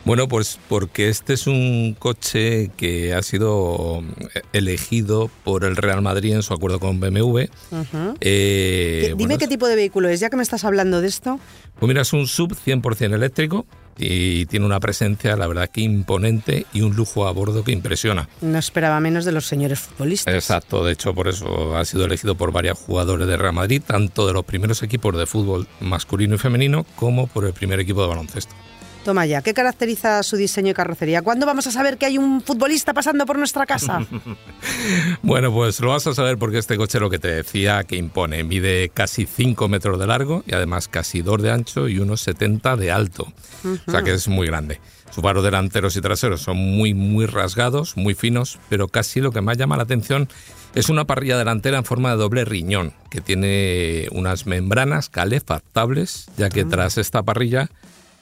Bueno, 0.05 0.27
pues 0.27 0.59
porque 0.67 1.07
este 1.07 1.31
es 1.33 1.47
un 1.47 1.95
coche 1.97 2.71
que 2.75 3.13
ha 3.13 3.21
sido 3.23 4.03
elegido 4.51 5.29
por 5.45 5.63
el 5.63 5.77
Real 5.77 6.01
Madrid 6.01 6.33
en 6.33 6.43
su 6.43 6.53
acuerdo 6.53 6.77
con 6.81 6.99
BMW. 6.99 7.39
Eh, 8.19 8.99
¿Qué- 9.01 9.07
Dime 9.09 9.13
bueno, 9.15 9.37
qué 9.37 9.47
tipo 9.47 9.67
de 9.67 9.75
vehículo 9.77 10.09
es, 10.09 10.19
ya 10.19 10.29
que 10.29 10.35
me 10.35 10.43
estás 10.43 10.65
hablando 10.65 10.99
de 11.01 11.07
esto. 11.07 11.39
Pues 11.79 11.87
mira, 11.87 12.01
es 12.01 12.11
un 12.11 12.27
sub 12.27 12.53
100% 12.53 13.13
eléctrico 13.15 13.65
y 13.97 14.45
tiene 14.47 14.65
una 14.65 14.79
presencia, 14.79 15.35
la 15.35 15.47
verdad, 15.47 15.69
que 15.69 15.81
imponente 15.81 16.65
y 16.73 16.81
un 16.81 16.95
lujo 16.95 17.27
a 17.27 17.31
bordo 17.31 17.63
que 17.63 17.71
impresiona. 17.71 18.29
No 18.41 18.57
esperaba 18.57 18.99
menos 18.99 19.25
de 19.25 19.31
los 19.31 19.45
señores 19.45 19.79
futbolistas. 19.79 20.33
Exacto, 20.33 20.83
de 20.85 20.93
hecho 20.93 21.13
por 21.13 21.27
eso 21.27 21.77
ha 21.77 21.85
sido 21.85 22.05
elegido 22.05 22.35
por 22.35 22.51
varios 22.51 22.77
jugadores 22.77 23.27
de 23.27 23.37
Real 23.37 23.53
Madrid, 23.53 23.81
tanto 23.85 24.27
de 24.27 24.33
los 24.33 24.45
primeros 24.45 24.83
equipos 24.83 25.17
de 25.17 25.25
fútbol 25.25 25.67
masculino 25.79 26.35
y 26.35 26.37
femenino 26.37 26.85
como 26.95 27.27
por 27.27 27.45
el 27.45 27.53
primer 27.53 27.79
equipo 27.79 28.01
de 28.01 28.07
baloncesto. 28.07 28.53
Toma 29.03 29.25
ya, 29.25 29.41
¿qué 29.41 29.53
caracteriza 29.53 30.23
su 30.23 30.37
diseño 30.37 30.71
y 30.71 30.73
carrocería? 30.73 31.21
¿Cuándo 31.21 31.45
vamos 31.45 31.67
a 31.67 31.71
saber 31.71 31.97
que 31.97 32.05
hay 32.05 32.17
un 32.17 32.41
futbolista 32.41 32.93
pasando 32.93 33.25
por 33.25 33.37
nuestra 33.37 33.65
casa? 33.65 33.99
Bueno, 35.21 35.53
pues 35.53 35.79
lo 35.79 35.89
vas 35.89 36.05
a 36.07 36.13
saber 36.13 36.37
porque 36.37 36.57
este 36.57 36.77
coche 36.77 36.99
lo 36.99 37.09
que 37.09 37.19
te 37.19 37.27
decía 37.27 37.83
que 37.83 37.95
impone, 37.95 38.43
mide 38.43 38.89
casi 38.89 39.25
5 39.25 39.67
metros 39.67 39.99
de 39.99 40.07
largo 40.07 40.43
y 40.45 40.53
además 40.53 40.87
casi 40.87 41.21
2 41.21 41.41
de 41.41 41.51
ancho 41.51 41.87
y 41.87 41.99
unos 41.99 42.21
70 42.21 42.75
de 42.75 42.91
alto. 42.91 43.31
O 43.87 43.91
sea 43.91 44.01
que 44.03 44.13
es 44.13 44.27
muy 44.27 44.47
grande. 44.47 44.79
Sus 45.11 45.23
faros 45.23 45.43
delanteros 45.43 45.95
y 45.95 46.01
traseros 46.01 46.41
son 46.41 46.57
muy, 46.57 46.93
muy 46.93 47.25
rasgados, 47.25 47.95
muy 47.97 48.15
finos, 48.15 48.59
pero 48.69 48.87
casi 48.87 49.21
lo 49.21 49.31
que 49.31 49.41
más 49.41 49.57
llama 49.57 49.77
la 49.77 49.83
atención 49.83 50.27
es 50.75 50.89
una 50.89 51.05
parrilla 51.05 51.37
delantera 51.37 51.77
en 51.77 51.85
forma 51.85 52.09
de 52.11 52.17
doble 52.17 52.45
riñón, 52.45 52.93
que 53.09 53.21
tiene 53.21 54.07
unas 54.11 54.45
membranas 54.45 55.09
calefactables, 55.09 56.27
ya 56.37 56.49
que 56.49 56.65
tras 56.65 56.97
esta 56.97 57.21
parrilla 57.21 57.69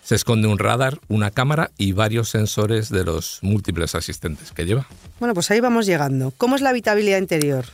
se 0.04 0.16
esconde 0.16 0.48
un 0.48 0.60
radar, 0.60 1.00
una 1.08 1.32
cámara 1.32 1.72
y 1.78 1.92
varios 1.94 2.30
sensores 2.30 2.90
de 2.90 3.04
los 3.04 3.40
múltiples 3.42 3.96
asistentes 3.96 4.52
que 4.52 4.66
lleva. 4.66 4.88
bueno, 5.20 5.34
pues 5.34 5.50
ahí 5.52 5.60
vamos 5.60 5.86
llegando. 5.86 6.34
¿Cómo 6.38 6.56
es 6.56 6.62
la 6.62 6.70
habitabilidad 6.72 7.18
interior? 7.20 7.66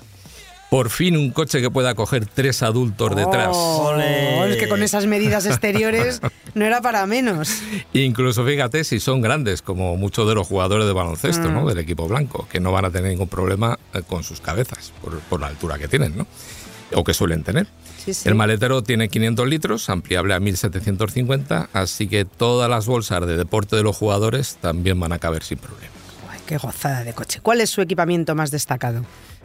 Por 0.70 0.90
fin 0.90 1.16
un 1.16 1.32
coche 1.32 1.62
que 1.62 1.72
pueda 1.72 1.96
coger 1.96 2.26
tres 2.26 2.62
adultos 2.62 3.16
detrás. 3.16 3.52
Oh, 3.54 3.86
¡Ole! 3.94 4.52
es 4.52 4.58
que 4.58 4.68
con 4.68 4.84
esas 4.84 5.06
medidas 5.06 5.46
exteriores 5.46 6.20
no 6.56 6.66
era 6.66 6.82
para 6.82 7.06
menos. 7.06 7.50
Incluso 7.94 8.44
fíjate 8.46 8.84
si 8.84 9.00
son 9.00 9.22
grandes, 9.22 9.62
como 9.62 9.96
muchos 9.96 10.28
de 10.28 10.36
los 10.36 10.46
jugadores 10.46 10.86
de 10.86 10.92
baloncesto, 10.92 11.48
Mm. 11.50 11.54
¿no? 11.54 11.66
Del 11.70 11.78
equipo 11.80 12.06
blanco, 12.10 12.50
que 12.52 12.60
no 12.60 12.74
van 12.74 12.84
a 12.84 12.92
tener 12.92 13.10
ningún 13.12 13.30
problema 13.30 13.80
eh, 13.94 14.02
con 14.06 14.24
sus 14.24 14.42
cabezas, 14.42 14.92
por, 15.02 15.18
por 15.22 15.40
la 15.40 15.48
altura 15.48 15.78
que 15.80 15.88
tienen, 15.88 16.18
¿no? 16.18 16.28
O 16.94 17.04
que 17.04 17.14
suelen 17.14 17.44
tener. 17.44 17.68
Sí, 18.04 18.14
sí. 18.14 18.30
El 18.30 18.36
maletero 18.36 18.82
tiene 18.82 19.10
500 19.10 19.48
litros, 19.48 19.90
ampliable 19.90 20.34
a 20.34 20.40
1750, 20.40 21.70
así 21.74 22.08
que 22.08 22.26
todas 22.26 22.70
las 22.70 22.86
bolsas 22.86 23.26
de 23.28 23.38
deporte 23.38 23.76
de 23.76 23.84
los 23.84 23.96
jugadores 23.96 24.58
también 24.62 25.00
van 25.00 25.12
a 25.12 25.20
caber 25.20 25.44
sin 25.44 25.58
problema. 25.58 25.92
Ay, 26.32 26.40
qué 26.46 26.58
gozada 26.58 27.04
de 27.04 27.14
coche. 27.14 27.40
¿Cuál 27.42 27.62
es 27.62 27.70
su 27.70 27.82
equipamiento 27.82 28.36
más 28.36 28.52
destacado? 28.52 29.04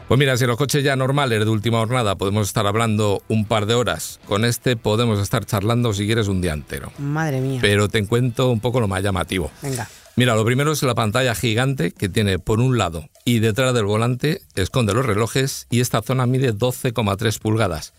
Pues 0.09 0.19
mira, 0.19 0.37
si 0.37 0.47
los 0.47 0.57
coches 0.57 0.85
ya 0.85 0.95
normales 0.95 1.45
de 1.45 1.51
última 1.51 1.79
jornada 1.79 2.17
podemos 2.17 2.47
estar 2.47 2.67
hablando 2.67 3.23
un 3.29 3.45
par 3.47 3.67
de 3.67 3.75
horas, 3.75 4.21
con 4.27 4.45
este 4.45 4.77
podemos 4.77 5.21
estar 5.21 5.47
charlando 5.47 5.95
si 5.95 6.07
quieres 6.07 6.29
un 6.29 6.41
día 6.41 6.53
entero. 6.53 6.93
Madre 6.99 7.41
mía. 7.41 7.61
Pero 7.63 7.89
te 7.89 8.05
cuento 8.07 8.51
un 8.51 8.61
poco 8.61 8.81
lo 8.81 8.89
más 8.89 9.03
llamativo. 9.03 9.51
Venga. 9.63 9.89
Mira, 10.14 10.35
lo 10.35 10.44
primero 10.44 10.72
es 10.72 10.83
la 10.83 10.94
pantalla 10.94 11.35
gigante 11.35 11.90
que 11.90 12.11
tiene 12.11 12.38
por 12.38 12.61
un 12.61 12.77
lado 12.77 13.09
y 13.25 13.38
detrás 13.38 13.72
del 13.72 13.87
volante 13.87 14.42
esconde 14.57 14.92
los 14.92 15.07
relojes 15.07 15.66
y 15.70 15.81
esta 15.81 16.03
zona 16.03 16.27
mide 16.27 16.55
12,3 16.55 17.38
pulgadas. 17.38 17.94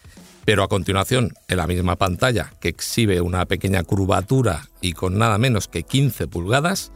Pero 0.46 0.64
a 0.64 0.68
continuación, 0.68 1.34
en 1.48 1.58
la 1.58 1.66
misma 1.66 1.96
pantalla 1.96 2.54
que 2.60 2.70
exhibe 2.70 3.20
una 3.22 3.46
pequeña 3.46 3.84
curvatura 3.84 4.70
y 4.80 4.94
con 4.94 5.18
nada 5.18 5.40
menos 5.40 5.68
que 5.68 5.84
15 5.84 6.28
pulgadas, 6.28 6.92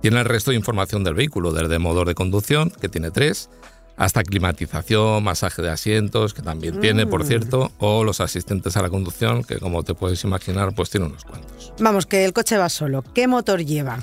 tiene 0.00 0.20
el 0.20 0.24
resto 0.24 0.52
de 0.52 0.56
información 0.56 1.04
del 1.04 1.14
vehículo, 1.14 1.52
desde 1.52 1.78
motor 1.78 2.08
de 2.08 2.14
conducción, 2.14 2.70
que 2.70 2.88
tiene 2.88 3.10
3, 3.10 3.50
hasta 3.96 4.22
climatización, 4.22 5.22
masaje 5.22 5.62
de 5.62 5.70
asientos, 5.70 6.32
que 6.32 6.42
también 6.42 6.80
tiene, 6.80 7.06
por 7.06 7.24
cierto, 7.24 7.72
o 7.78 8.04
los 8.04 8.20
asistentes 8.20 8.76
a 8.76 8.82
la 8.82 8.88
conducción, 8.88 9.44
que 9.44 9.58
como 9.58 9.82
te 9.82 9.94
puedes 9.94 10.24
imaginar, 10.24 10.74
pues 10.74 10.90
tiene 10.90 11.06
unos 11.06 11.24
cuantos. 11.24 11.72
Vamos, 11.78 12.06
que 12.06 12.24
el 12.24 12.32
coche 12.32 12.56
va 12.56 12.68
solo. 12.68 13.04
¿Qué 13.14 13.28
motor 13.28 13.64
lleva? 13.64 13.98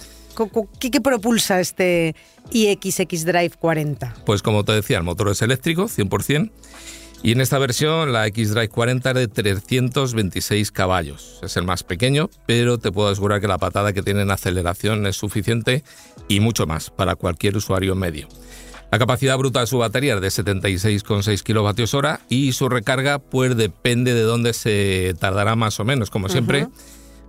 ¿Qué, 0.80 0.92
qué 0.92 1.02
propulsa 1.02 1.60
este 1.60 2.16
iX 2.52 3.00
X-Drive 3.02 3.52
40? 3.60 4.16
Pues 4.26 4.42
como 4.42 4.64
te 4.64 4.72
decía, 4.72 4.98
el 4.98 5.04
motor 5.04 5.30
es 5.30 5.42
eléctrico, 5.42 5.86
100%, 5.86 6.52
y 7.22 7.34
en 7.34 7.42
esta 7.42 7.60
versión 7.60 8.14
la 8.14 8.28
X-Drive 8.28 8.70
40 8.70 9.10
es 9.10 9.16
de 9.16 9.28
326 9.28 10.72
caballos. 10.72 11.40
Es 11.44 11.58
el 11.58 11.66
más 11.66 11.84
pequeño, 11.84 12.30
pero 12.46 12.78
te 12.78 12.92
puedo 12.92 13.10
asegurar 13.10 13.42
que 13.42 13.48
la 13.48 13.58
patada 13.58 13.92
que 13.92 14.02
tiene 14.02 14.22
en 14.22 14.32
aceleración 14.32 15.06
es 15.06 15.18
suficiente 15.18 15.84
y 16.30 16.40
mucho 16.40 16.66
más 16.66 16.90
para 16.90 17.16
cualquier 17.16 17.58
usuario 17.58 17.96
medio. 17.96 18.30
La 18.92 18.98
capacidad 18.98 19.38
bruta 19.38 19.60
de 19.60 19.68
su 19.68 19.78
batería 19.78 20.16
es 20.16 20.22
de 20.22 20.30
76,6 20.30 21.44
kilovatios 21.44 21.94
hora 21.94 22.22
y 22.30 22.54
su 22.54 22.70
recarga 22.70 23.20
pues 23.20 23.56
depende 23.56 24.14
de 24.14 24.22
dónde 24.22 24.54
se 24.54 25.14
tardará 25.20 25.56
más 25.56 25.80
o 25.80 25.86
menos, 25.86 26.10
como 26.10 26.30
siempre. 26.30 26.68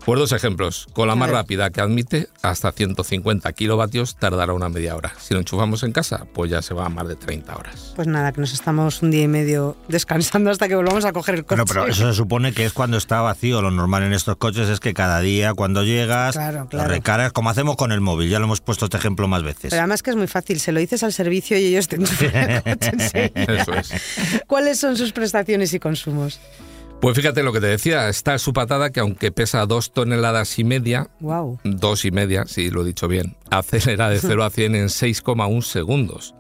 Pues 0.05 0.19
dos 0.19 0.33
ejemplos. 0.33 0.87
Con 0.93 1.07
la 1.09 1.15
más 1.15 1.31
rápida 1.31 1.71
que 1.71 1.81
admite, 1.81 2.29
hasta 2.43 2.73
150 2.73 3.53
kilovatios 3.53 4.17
tardará 4.17 4.53
una 4.55 4.69
media 4.69 4.97
hora. 4.97 5.13
Si 5.21 5.35
lo 5.35 5.41
enchufamos 5.41 5.83
en 5.83 5.93
casa, 5.93 6.27
pues 6.35 6.51
ya 6.51 6.63
se 6.63 6.75
va 6.75 6.87
a 6.87 6.89
más 6.89 7.07
de 7.07 7.17
30 7.17 7.55
horas. 7.55 7.93
Pues 7.95 8.09
nada, 8.09 8.33
que 8.33 8.41
nos 8.41 8.53
estamos 8.53 9.03
un 9.03 9.11
día 9.11 9.23
y 9.23 9.29
medio 9.29 9.77
descansando 9.89 10.51
hasta 10.51 10.69
que 10.69 10.75
volvamos 10.75 11.05
a 11.05 11.13
coger 11.13 11.37
el 11.37 11.45
coche. 11.45 11.63
Bueno, 11.63 11.65
pero 11.67 11.87
eso 11.93 12.09
se 12.11 12.17
supone 12.17 12.53
que 12.53 12.65
es 12.65 12.73
cuando 12.73 12.97
está 12.97 13.21
vacío. 13.21 13.61
Lo 13.63 13.71
normal 13.71 14.03
en 14.03 14.13
estos 14.13 14.37
coches 14.37 14.69
es 14.69 14.81
que 14.81 14.95
cada 14.95 15.21
día 15.21 15.55
cuando 15.55 15.85
llegas, 15.85 16.35
Claro, 16.35 16.61
lo 16.61 16.69
claro. 16.69 16.89
recargas, 16.91 17.33
como 17.33 17.51
hacemos 17.51 17.77
con 17.77 17.93
el 17.93 18.01
móvil. 18.01 18.31
Ya 18.31 18.39
lo 18.39 18.47
hemos 18.47 18.61
puesto 18.61 18.87
este 18.87 18.97
ejemplo 18.97 19.29
más 19.29 19.43
veces. 19.43 19.71
Pero 19.71 19.83
además 19.83 20.03
que 20.03 20.11
es 20.11 20.17
muy 20.17 20.27
fácil, 20.27 20.61
se 20.61 20.73
lo 20.73 20.81
dices 20.81 21.03
al 21.03 21.13
servicio 21.13 21.57
y 21.59 21.67
ellos 21.67 21.89
te 21.89 21.97
enchufan 22.01 22.51
el 22.51 22.63
coche. 22.63 23.33
Eso 23.35 23.75
es. 23.75 23.93
¿Cuáles 24.47 24.81
son 24.81 24.97
sus 24.97 25.13
prestaciones 25.13 25.73
y 25.75 25.79
consumos? 25.79 26.41
Pues 27.01 27.17
fíjate 27.17 27.43
lo 27.43 27.53
que 27.53 27.61
te 27.61 27.67
decía, 27.67 28.09
está 28.11 28.39
su 28.39 28.53
patada 28.53 28.91
que 28.91 29.01
aunque 29.01 29.33
pesa 29.33 29.65
dos 29.65 29.93
toneladas 29.93 30.59
y 30.59 30.65
media, 30.65 31.09
Wow. 31.21 31.59
dos 31.65 32.05
y 32.05 32.11
media, 32.11 32.45
si 32.47 32.69
lo 32.71 32.83
he 32.83 32.85
dicho 32.85 33.09
bien, 33.09 33.37
acelera 33.51 34.11
de 34.11 34.19
0 34.19 34.45
a 34.45 34.51
100 34.51 34.75
en 34.75 34.87
6,1 34.89 35.63
segundos. 35.63 36.35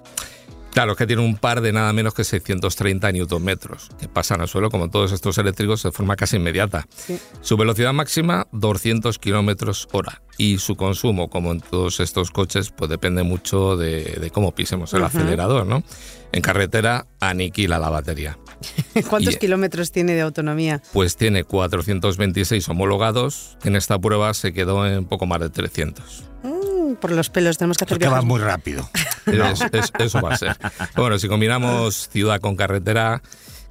Claro, 0.72 0.92
es 0.92 0.98
que 0.98 1.06
tiene 1.06 1.22
un 1.22 1.36
par 1.36 1.60
de 1.62 1.72
nada 1.72 1.92
menos 1.92 2.14
que 2.14 2.22
630 2.22 3.10
newtonmetros, 3.12 3.88
que 3.98 4.06
pasan 4.08 4.40
al 4.40 4.48
suelo 4.48 4.70
como 4.70 4.88
todos 4.88 5.10
estos 5.12 5.36
eléctricos 5.38 5.82
de 5.82 5.90
forma 5.90 6.14
casi 6.14 6.36
inmediata. 6.36 6.86
Sí. 6.94 7.18
Su 7.40 7.56
velocidad 7.56 7.92
máxima, 7.92 8.46
200 8.52 9.18
kilómetros 9.18 9.88
hora. 9.92 10.22
Y 10.38 10.58
su 10.58 10.76
consumo, 10.76 11.28
como 11.28 11.50
en 11.50 11.60
todos 11.60 11.98
estos 12.00 12.30
coches, 12.30 12.70
pues 12.70 12.88
depende 12.88 13.24
mucho 13.24 13.76
de, 13.76 14.04
de 14.20 14.30
cómo 14.30 14.54
pisemos 14.54 14.94
el 14.94 15.02
acelerador, 15.04 15.66
¿no? 15.66 15.82
En 16.32 16.40
carretera, 16.40 17.06
aniquila 17.18 17.78
la 17.80 17.88
batería. 17.90 18.38
¿Cuántos 19.10 19.34
Y- 19.34 19.38
kilómetros 19.38 19.90
tiene 19.90 20.14
de 20.14 20.20
autonomía? 20.20 20.80
Pues 20.92 21.16
tiene 21.16 21.42
426 21.44 22.68
homologados. 22.68 23.58
En 23.64 23.74
esta 23.76 23.98
prueba 23.98 24.32
se 24.34 24.52
quedó 24.52 24.86
en 24.86 25.04
poco 25.04 25.26
más 25.26 25.40
de 25.40 25.50
300. 25.50 26.24
Mm, 26.44 26.59
por 26.96 27.12
los 27.12 27.30
pelos, 27.30 27.58
tenemos 27.58 27.76
que 27.78 27.84
hacer 27.84 27.96
Es 27.98 28.02
que 28.04 28.08
va 28.08 28.22
muy 28.22 28.40
rápido. 28.40 28.88
Es- 29.26 29.60
es- 29.72 29.92
eso 29.98 30.20
va 30.20 30.34
a 30.34 30.36
ser. 30.36 30.56
Bueno, 30.96 31.18
si 31.18 31.28
combinamos 31.28 32.08
ciudad 32.08 32.40
con 32.40 32.56
carretera, 32.56 33.22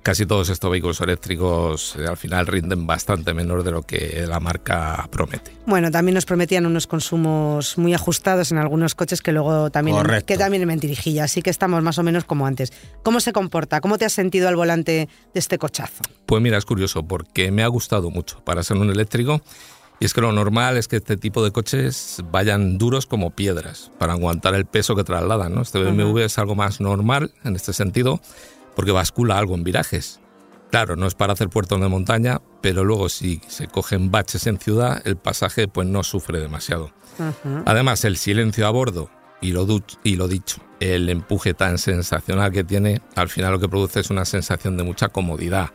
casi 0.04 0.26
todos 0.26 0.50
estos 0.50 0.72
vehículos 0.72 1.02
eléctricos 1.02 1.96
eh, 1.98 2.06
al 2.08 2.16
final 2.18 2.48
rinden 2.48 2.88
bastante 2.88 3.34
menor 3.34 3.64
de 3.64 3.72
lo 3.72 3.82
que 3.84 4.26
la 4.28 4.40
marca 4.40 5.08
promete. 5.12 5.52
Bueno, 5.66 5.92
también 5.92 6.16
nos 6.16 6.26
prometían 6.26 6.66
unos 6.66 6.88
consumos 6.88 7.78
muy 7.78 7.94
ajustados 7.94 8.52
en 8.52 8.58
algunos 8.60 8.96
coches 8.96 9.22
que 9.22 9.32
luego 9.34 9.70
también, 9.70 9.98
Correcto. 9.98 10.26
que 10.28 10.38
también 10.38 10.62
en 10.64 10.68
mentirijilla, 10.70 11.26
así 11.26 11.42
que 11.42 11.50
estamos 11.50 11.84
más 11.84 11.98
o 12.00 12.04
menos 12.04 12.24
como 12.24 12.46
antes. 12.48 12.72
¿Cómo 13.04 13.20
se 13.20 13.34
comporta? 13.34 13.82
¿Cómo 13.82 13.98
te 13.98 14.06
has 14.06 14.14
sentido 14.14 14.48
al 14.48 14.56
volante 14.56 15.10
de 15.34 15.40
este 15.40 15.58
cochazo? 15.58 16.02
Pues 16.26 16.42
mira, 16.42 16.58
es 16.58 16.66
curioso 16.66 17.04
porque 17.06 17.52
me 17.52 17.64
ha 17.64 17.68
gustado 17.68 18.10
mucho 18.10 18.40
para 18.46 18.64
ser 18.64 18.78
un 18.78 18.90
eléctrico. 18.90 19.42
Y 20.00 20.06
es 20.06 20.14
que 20.14 20.22
lo 20.22 20.32
normal 20.32 20.78
es 20.78 20.88
que 20.88 20.96
este 20.98 21.18
tipo 21.18 21.44
de 21.44 21.52
coches 21.52 22.24
vayan 22.32 22.78
duros 22.78 23.06
como 23.06 23.32
piedras 23.32 23.92
para 24.00 24.14
aguantar 24.14 24.56
el 24.56 24.66
peso 24.66 24.96
que 24.96 25.04
trasladan. 25.04 25.54
¿no? 25.54 25.62
Este 25.62 25.80
BMW 25.84 26.20
es 26.20 26.38
algo 26.40 26.56
más 26.56 26.80
normal 26.80 27.34
en 27.44 27.56
este 27.56 27.74
sentido 27.74 28.22
porque 28.76 28.92
bascula 28.92 29.38
algo 29.38 29.56
en 29.56 29.64
virajes. 29.66 30.22
Claro, 30.72 30.96
no 30.96 31.06
es 31.08 31.16
para 31.16 31.34
hacer 31.34 31.50
puertos 31.50 31.82
de 31.82 31.88
montaña, 31.90 32.40
pero 32.62 32.84
luego 32.86 33.10
si 33.10 33.42
se 33.48 33.68
cogen 33.68 34.10
baches 34.12 34.48
en 34.48 34.58
ciudad, 34.60 35.02
el 35.06 35.18
pasaje 35.18 35.68
pues 35.68 35.88
no 35.88 36.04
sufre 36.04 36.40
demasiado. 36.40 36.92
Además, 37.66 38.06
el 38.06 38.16
silencio 38.16 38.68
a 38.68 38.70
bordo 38.70 39.10
y 39.42 39.52
lo, 39.52 39.66
du- 39.66 39.84
y 40.04 40.16
lo 40.16 40.28
dicho, 40.30 40.62
el 40.80 41.10
empuje 41.10 41.54
tan 41.54 41.78
sensacional 41.78 42.52
que 42.54 42.64
tiene, 42.64 43.02
al 43.16 43.28
final 43.30 43.52
lo 43.54 43.60
que 43.60 43.68
produce 43.68 44.00
es 44.00 44.10
una 44.12 44.24
sensación 44.26 44.78
de 44.78 44.84
mucha 44.84 45.10
comodidad. 45.10 45.72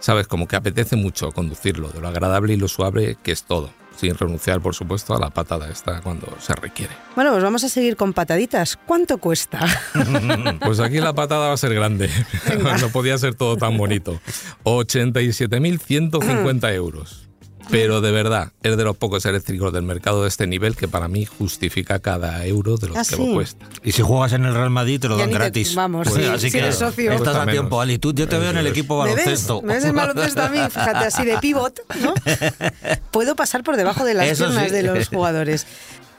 Sabes, 0.00 0.26
como 0.28 0.46
que 0.46 0.56
apetece 0.56 0.96
mucho 0.96 1.32
conducirlo, 1.32 1.88
de 1.88 2.00
lo 2.00 2.08
agradable 2.08 2.54
y 2.54 2.56
lo 2.56 2.68
suave 2.68 3.16
que 3.22 3.32
es 3.32 3.42
todo, 3.44 3.70
sin 3.96 4.14
renunciar, 4.16 4.60
por 4.60 4.74
supuesto, 4.74 5.14
a 5.14 5.18
la 5.18 5.30
patada 5.30 5.68
esta 5.70 6.00
cuando 6.02 6.26
se 6.40 6.54
requiere. 6.54 6.92
Bueno, 7.16 7.32
pues 7.32 7.42
vamos 7.42 7.64
a 7.64 7.68
seguir 7.68 7.96
con 7.96 8.12
pataditas. 8.12 8.78
¿Cuánto 8.86 9.18
cuesta? 9.18 9.60
Pues 10.64 10.80
aquí 10.80 10.98
la 10.98 11.14
patada 11.14 11.48
va 11.48 11.54
a 11.54 11.56
ser 11.56 11.74
grande, 11.74 12.10
no 12.80 12.88
podía 12.90 13.18
ser 13.18 13.34
todo 13.34 13.56
tan 13.56 13.76
bonito. 13.76 14.20
87.150 14.64 16.72
euros. 16.74 17.27
Pero 17.70 18.00
de 18.00 18.10
verdad, 18.12 18.52
es 18.62 18.76
de 18.76 18.84
los 18.84 18.96
pocos 18.96 19.26
eléctricos 19.26 19.72
del 19.72 19.82
mercado 19.82 20.22
de 20.22 20.28
este 20.28 20.46
nivel 20.46 20.74
que 20.74 20.88
para 20.88 21.06
mí 21.08 21.26
justifica 21.26 21.98
cada 21.98 22.46
euro 22.46 22.76
de 22.78 22.88
los 22.88 22.96
¿Ah, 22.96 23.00
que 23.00 23.16
sí? 23.16 23.26
lo 23.26 23.34
cuesta. 23.34 23.66
Y 23.84 23.92
si 23.92 24.02
juegas 24.02 24.32
en 24.32 24.44
el 24.46 24.54
Real 24.54 24.70
Madrid 24.70 24.98
te 25.00 25.08
lo 25.08 25.16
dan 25.18 25.28
te- 25.28 25.34
gratis. 25.34 25.74
vamos, 25.74 26.08
Pues 26.08 26.24
sí, 26.24 26.30
así 26.30 26.46
si 26.46 26.52
que 26.52 26.58
eres 26.60 26.76
socio. 26.76 27.12
estás 27.12 27.36
a 27.36 27.46
tiempo, 27.46 27.80
Ali. 27.80 27.98
Tú, 27.98 28.14
yo 28.14 28.26
te 28.26 28.38
veo 28.38 28.50
en 28.50 28.56
el 28.56 28.66
equipo 28.66 29.02
¿Me 29.02 29.10
ves? 29.10 29.16
baloncesto. 29.16 29.62
¿Me 29.62 29.74
ves 29.74 29.84
en 29.84 29.94
baloncesto 29.94 30.42
a 30.42 30.48
mí? 30.48 30.58
Fíjate, 30.70 31.04
así 31.04 31.24
de 31.24 31.36
pivot, 31.38 31.78
¿no? 32.00 32.14
Puedo 33.10 33.36
pasar 33.36 33.62
por 33.62 33.76
debajo 33.76 34.04
de 34.04 34.14
las 34.14 34.26
Eso 34.28 34.44
piernas 34.46 34.68
sí. 34.68 34.72
de 34.74 34.82
los 34.84 35.08
jugadores. 35.08 35.66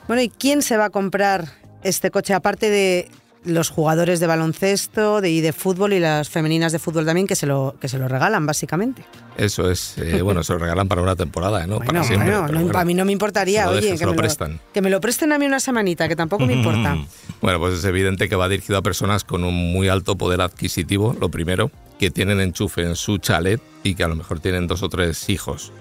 Bueno, 0.06 0.22
¿y 0.22 0.28
quién 0.28 0.62
se 0.62 0.76
va 0.76 0.86
a 0.86 0.90
comprar 0.90 1.46
este 1.82 2.10
coche? 2.10 2.32
Aparte 2.34 2.70
de 2.70 3.10
los 3.44 3.70
jugadores 3.70 4.20
de 4.20 4.26
baloncesto 4.26 5.20
de, 5.20 5.30
y 5.30 5.40
de 5.40 5.52
fútbol 5.52 5.92
y 5.94 6.00
las 6.00 6.28
femeninas 6.28 6.72
de 6.72 6.78
fútbol 6.78 7.06
también, 7.06 7.26
que 7.26 7.34
se 7.34 7.46
lo, 7.46 7.74
que 7.80 7.88
se 7.88 7.98
lo 7.98 8.06
regalan, 8.06 8.44
básicamente. 8.44 9.04
Eso 9.36 9.70
es, 9.70 9.96
eh, 9.98 10.20
bueno, 10.22 10.42
se 10.42 10.52
lo 10.52 10.58
regalan 10.58 10.88
para 10.88 11.02
una 11.02 11.16
temporada, 11.16 11.66
¿no? 11.66 11.76
Bueno, 11.76 11.92
para 11.92 12.04
siempre. 12.04 12.30
bueno, 12.30 12.48
no, 12.48 12.62
bueno. 12.64 12.78
a 12.78 12.84
mí 12.84 12.94
no 12.94 13.04
me 13.04 13.12
importaría, 13.12 13.66
lo 13.66 13.72
oye, 13.72 13.96
que, 13.96 14.04
lo 14.04 14.12
me 14.12 14.18
prestan. 14.18 14.60
que 14.72 14.82
me 14.82 14.90
lo 14.90 15.00
presten 15.00 15.32
a 15.32 15.38
mí 15.38 15.46
una 15.46 15.60
semanita, 15.60 16.08
que 16.08 16.16
tampoco 16.16 16.46
me 16.46 16.54
importa. 16.54 16.96
Bueno, 17.40 17.58
pues 17.58 17.78
es 17.78 17.84
evidente 17.86 18.28
que 18.28 18.36
va 18.36 18.50
dirigido 18.50 18.76
a 18.76 18.82
personas 18.82 19.24
con 19.24 19.44
un 19.44 19.54
muy 19.54 19.88
alto 19.88 20.16
poder 20.16 20.42
adquisitivo, 20.42 21.16
lo 21.18 21.30
primero, 21.30 21.70
que 21.98 22.10
tienen 22.10 22.38
enchufe 22.38 22.82
en 22.82 22.96
su 22.96 23.16
chalet 23.16 23.62
y 23.82 23.94
que 23.94 24.04
a 24.04 24.08
lo 24.08 24.14
mejor 24.14 24.40
tienen 24.40 24.66
dos 24.66 24.82
o 24.82 24.90
tres 24.90 25.30
hijos. 25.30 25.72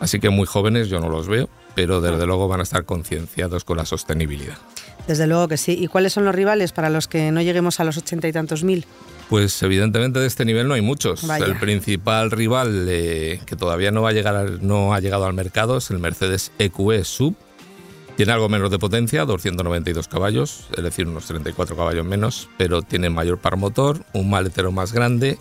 Así 0.00 0.18
que 0.18 0.30
muy 0.30 0.46
jóvenes 0.46 0.88
yo 0.88 0.98
no 0.98 1.08
los 1.08 1.28
veo, 1.28 1.48
pero 1.76 2.00
desde 2.00 2.26
luego 2.26 2.48
van 2.48 2.58
a 2.58 2.64
estar 2.64 2.84
concienciados 2.84 3.62
con 3.62 3.76
la 3.76 3.86
sostenibilidad. 3.86 4.58
Desde 5.06 5.26
luego 5.26 5.48
que 5.48 5.56
sí. 5.56 5.72
¿Y 5.78 5.86
cuáles 5.86 6.12
son 6.12 6.24
los 6.24 6.34
rivales 6.34 6.72
para 6.72 6.90
los 6.90 7.06
que 7.08 7.30
no 7.32 7.40
lleguemos 7.42 7.78
a 7.80 7.84
los 7.84 7.96
ochenta 7.96 8.26
y 8.28 8.32
tantos 8.32 8.64
mil? 8.64 8.84
Pues 9.28 9.60
evidentemente 9.62 10.18
de 10.20 10.26
este 10.26 10.44
nivel 10.44 10.68
no 10.68 10.74
hay 10.74 10.82
muchos. 10.82 11.26
Vaya. 11.26 11.46
El 11.46 11.56
principal 11.58 12.30
rival 12.30 12.86
eh, 12.88 13.40
que 13.46 13.56
todavía 13.56 13.90
no, 13.90 14.02
va 14.02 14.10
a 14.10 14.12
llegar 14.12 14.34
al- 14.36 14.66
no 14.66 14.94
ha 14.94 15.00
llegado 15.00 15.26
al 15.26 15.34
mercado 15.34 15.76
es 15.78 15.90
el 15.90 15.98
Mercedes 15.98 16.52
EQE 16.58 17.04
Sub. 17.04 17.34
Tiene 18.16 18.32
algo 18.32 18.48
menos 18.48 18.70
de 18.70 18.78
potencia, 18.78 19.24
292 19.26 20.08
caballos, 20.08 20.68
es 20.74 20.82
decir, 20.82 21.06
unos 21.06 21.26
34 21.26 21.76
caballos 21.76 22.06
menos, 22.06 22.48
pero 22.56 22.80
tiene 22.80 23.10
mayor 23.10 23.38
par 23.38 23.56
motor, 23.58 24.04
un 24.14 24.30
maletero 24.30 24.72
más 24.72 24.92
grande 24.94 25.38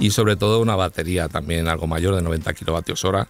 y 0.00 0.10
sobre 0.10 0.34
todo 0.36 0.60
una 0.60 0.74
batería 0.74 1.28
también 1.28 1.68
algo 1.68 1.86
mayor 1.86 2.16
de 2.16 2.22
90 2.22 2.54
kilovatios 2.54 3.04
hora 3.04 3.28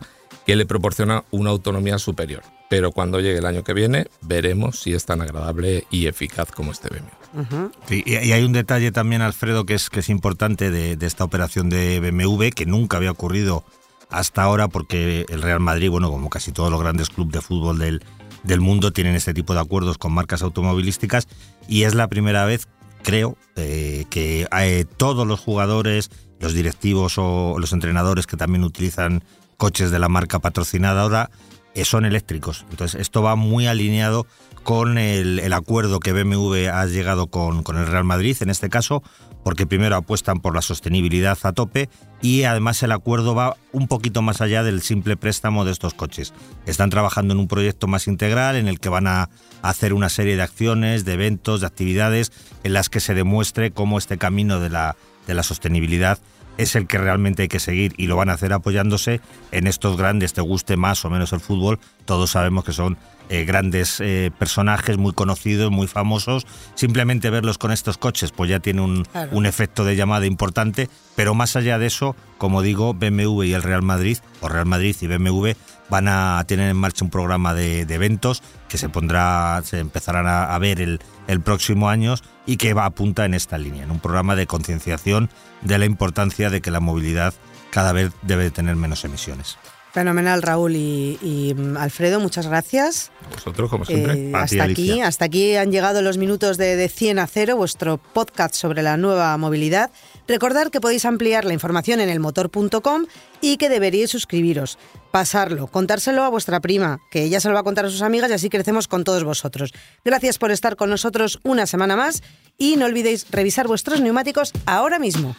que 0.49 0.57
le 0.57 0.65
proporciona 0.65 1.25
una 1.31 1.51
autonomía 1.51 1.99
superior. 1.99 2.43
Pero 2.71 2.91
cuando 2.91 3.21
llegue 3.21 3.37
el 3.37 3.45
año 3.45 3.65
que 3.65 3.75
viene 3.75 4.07
veremos 4.23 4.81
si 4.81 4.95
es 4.95 5.05
tan 5.05 5.21
agradable 5.21 5.85
y 5.91 6.07
eficaz 6.07 6.51
como 6.53 6.73
este 6.73 6.89
BMW. 6.89 7.69
Sí, 7.87 8.03
y 8.07 8.17
y 8.17 8.33
hay 8.33 8.43
un 8.45 8.55
detalle 8.55 8.91
también, 8.91 9.21
Alfredo, 9.21 9.67
que 9.67 9.75
es, 9.75 9.91
que 9.91 10.01
es 10.01 10.09
importante 10.09 10.71
de, 10.71 10.97
de 10.97 11.07
esta 11.07 11.25
operación 11.25 11.69
de 11.69 12.01
BMW, 12.01 12.49
que 12.57 12.65
nunca 12.65 12.97
había 12.97 13.11
ocurrido 13.11 13.63
hasta 14.09 14.43
ahora, 14.43 14.69
porque 14.69 15.27
el 15.29 15.43
Real 15.43 15.61
Madrid, 15.61 15.91
bueno, 15.91 16.11
como 16.11 16.31
casi 16.31 16.51
todos 16.51 16.71
los 16.71 16.81
grandes 16.81 17.11
clubes 17.11 17.35
de 17.35 17.43
fútbol 17.43 17.79
del, 17.79 18.03
del 18.43 18.63
mundo, 18.63 18.91
tienen 18.91 19.17
este 19.17 19.35
tipo 19.35 19.53
de 19.53 19.61
acuerdos 19.61 19.99
con 19.99 20.15
marcas 20.15 20.41
automovilísticas, 20.41 21.29
y 21.69 21.83
es 21.83 21.95
la 21.95 22.09
primera 22.09 22.47
vez, 22.47 22.69
creo, 23.03 23.37
eh, 23.57 24.07
que 24.09 24.49
eh, 24.51 24.87
todos 24.97 25.27
los 25.27 25.41
jugadores, 25.41 26.11
los 26.41 26.55
directivos 26.55 27.19
o 27.19 27.59
los 27.59 27.75
entrenadores 27.75 28.27
que 28.27 28.39
también 28.39 28.65
utilizan 28.65 29.23
coches 29.59 29.91
de 29.91 29.99
la 29.99 30.09
marca 30.09 30.39
patrocinada 30.39 31.03
ahora, 31.03 31.31
eh, 31.75 31.85
son 31.85 32.07
eléctricos. 32.07 32.65
Entonces, 32.71 32.99
esto 33.01 33.23
va 33.23 33.37
muy 33.37 33.67
alineado 33.67 34.27
con 34.63 34.99
el, 34.99 35.53
acuerdo 35.53 36.01
que 36.01 36.13
BMW 36.13 36.69
ha 36.73 36.87
llegado 36.87 37.27
con, 37.27 37.63
con 37.63 37.77
el 37.77 37.87
Real 37.87 38.05
Madrid, 38.05 38.37
en 38.41 38.51
este 38.51 38.69
caso, 38.69 39.03
porque 39.43 39.67
primero 39.67 39.97
apuestan 39.97 40.41
por 40.41 40.55
la 40.55 40.63
sostenibilidad 40.63 41.39
a 41.43 41.53
tope 41.53 41.89
y 42.21 42.43
además 42.43 42.83
el 42.83 42.93
acuerdo 42.93 43.35
va 43.35 43.57
un 43.73 43.89
poquito 43.89 44.23
más 44.23 44.41
allá 44.41 44.63
del 44.63 44.83
simple 44.83 45.17
préstamo 45.17 45.65
de 45.65 45.73
estos 45.73 45.95
coches. 45.95 46.35
Están 46.67 46.91
trabajando 46.91 47.33
en 47.33 47.41
un 47.41 47.49
proyecto 47.49 47.87
más 47.87 48.09
integral 48.09 48.57
en 48.57 48.69
el 48.69 48.79
que 48.79 48.89
van 48.89 49.07
a 49.07 49.31
hacer 49.63 49.95
una 49.95 50.09
serie 50.09 50.37
de 50.37 50.43
acciones, 50.43 51.05
de 51.05 51.15
eventos, 51.15 51.61
de 51.61 51.67
actividades 51.67 52.33
en 52.63 52.75
las 52.75 52.89
que 52.89 53.01
se 53.01 53.15
demuestre 53.15 53.71
cómo 53.71 53.99
este 53.99 54.19
camino 54.19 54.61
de 54.61 54.69
la, 54.71 54.97
de 55.27 55.35
la 55.35 55.43
sostenibilidad 55.43 56.19
es 56.59 56.77
el 56.77 56.87
que 56.87 56.99
realmente 56.99 57.43
hay 57.43 57.49
que 57.49 57.61
seguir 57.61 57.95
y 57.97 58.07
lo 58.07 58.17
van 58.17 58.29
a 58.29 58.35
hacer 58.35 58.53
apoyándose 58.53 59.23
en 59.53 59.67
estos 59.67 59.97
grandes, 59.97 60.35
te 60.35 60.43
guste 60.43 60.77
más 60.77 61.05
o 61.07 61.11
menos 61.11 61.33
el 61.33 61.41
fútbol, 61.41 61.79
todos 62.05 62.31
sabemos 62.33 62.65
que 62.65 62.73
son 62.73 62.99
eh, 63.29 63.45
grandes 63.45 64.01
eh, 64.01 64.31
personajes 64.39 64.97
muy 64.99 65.13
conocidos, 65.13 65.71
muy 65.71 65.87
famosos, 65.87 66.47
simplemente 66.75 67.31
verlos 67.31 67.59
con 67.59 67.73
estos 67.73 67.99
coches 67.99 68.33
pues 68.33 68.51
ya 68.51 68.61
tiene 68.61 68.81
un, 68.83 69.05
Claro. 69.05 69.31
un 69.37 69.47
efecto 69.47 69.85
de 69.85 69.97
llamada 69.97 70.27
importante, 70.27 70.89
pero 71.17 71.35
más 71.35 71.57
allá 71.57 71.79
de 71.79 71.87
eso, 71.87 72.17
como 72.39 72.63
digo, 72.63 72.95
BMW 72.95 73.43
y 73.45 73.53
el 73.55 73.63
Real 73.63 73.83
Madrid, 73.83 74.19
o 74.41 74.49
Real 74.49 74.67
Madrid 74.67 74.97
y 75.01 75.07
BMW, 75.07 75.51
van 75.91 76.09
a 76.09 76.43
tener 76.47 76.69
en 76.71 76.77
marcha 76.77 77.05
un 77.05 77.11
programa 77.11 77.55
de, 77.55 77.87
de 77.87 77.95
eventos 77.95 78.43
que 78.69 78.77
se 78.79 78.89
pondrá, 78.89 79.61
se 79.65 79.79
empezarán 79.79 80.27
a, 80.27 80.55
a 80.55 80.59
ver 80.59 80.81
el, 80.81 81.01
el 81.27 81.41
próximo 81.41 81.89
año 81.89 82.15
y 82.47 82.57
que 82.59 82.75
va 82.75 82.85
apunta 82.85 83.25
en 83.25 83.35
esta 83.35 83.57
línea, 83.59 83.85
en 83.85 83.91
un 83.91 84.01
programa 84.01 84.37
de 84.37 84.47
concienciación 84.47 85.31
de 85.63 85.79
la 85.79 85.87
importancia 85.87 86.51
de 86.51 86.61
que 86.61 86.71
la 86.71 86.81
movilidad 86.81 87.33
cada 87.71 87.93
vez 87.93 88.13
debe 88.23 88.51
tener 88.51 88.77
menos 88.77 89.05
emisiones. 89.05 89.59
Fenomenal, 89.99 90.43
Raúl 90.43 90.77
y, 90.77 91.19
y, 91.23 91.55
mm, 91.55 91.77
Alfredo, 91.77 92.21
muchas 92.21 92.47
gracias. 92.47 93.11
Vosotros, 93.35 93.69
como 93.71 93.85
siempre. 93.85 94.13
Eh, 94.15 94.33
A 94.35 94.47
ti, 94.47 94.59
hasta 94.59 94.65
aquí, 94.65 94.89
Alicia. 94.91 95.07
hasta 95.07 95.25
aquí 95.25 95.57
han 95.57 95.71
llegado 95.73 96.03
los 96.03 96.19
minutos 96.19 96.57
de, 96.57 96.77
de 96.77 96.89
100 96.89 97.19
a 97.19 97.27
0, 97.27 97.57
vuestro 97.57 97.99
podcast 97.99 98.55
sobre 98.55 98.83
la 98.83 98.97
nueva 98.97 99.37
movilidad. 99.37 99.91
Recordad 100.29 100.69
que 100.69 100.81
podéis 100.81 101.05
ampliar 101.05 101.45
la 101.45 101.53
información 101.53 102.01
en 102.01 102.09
elmotor.com 102.11 103.07
y 103.41 103.57
que 103.57 103.69
deberíais 103.69 104.11
suscribiros, 104.11 104.79
pasarlo, 105.11 105.67
contárselo 105.67 106.23
a 106.23 106.29
vuestra 106.29 106.61
prima, 106.61 107.01
que 107.11 107.23
ella 107.25 107.41
se 107.41 107.49
lo 107.49 107.55
va 107.55 107.61
a 107.61 107.65
contar 107.65 107.87
a 107.87 107.91
sus 107.91 108.03
amigas 108.03 108.31
y 108.31 108.35
así 108.35 108.49
crecemos 108.51 108.89
con 108.89 109.05
todos 109.05 109.25
vosotros. 109.25 109.73
Gracias 110.05 110.39
por 110.39 110.51
estar 110.51 110.77
con 110.77 110.91
nosotros 110.91 111.41
una 111.45 111.67
semana 111.67 111.97
más 111.97 112.23
y 112.57 112.77
no 112.77 112.87
olvidéis 112.87 113.27
revisar 113.31 113.67
vuestros 113.67 114.01
neumáticos 114.01 114.53
ahora 114.67 114.99
mismo. 114.99 115.35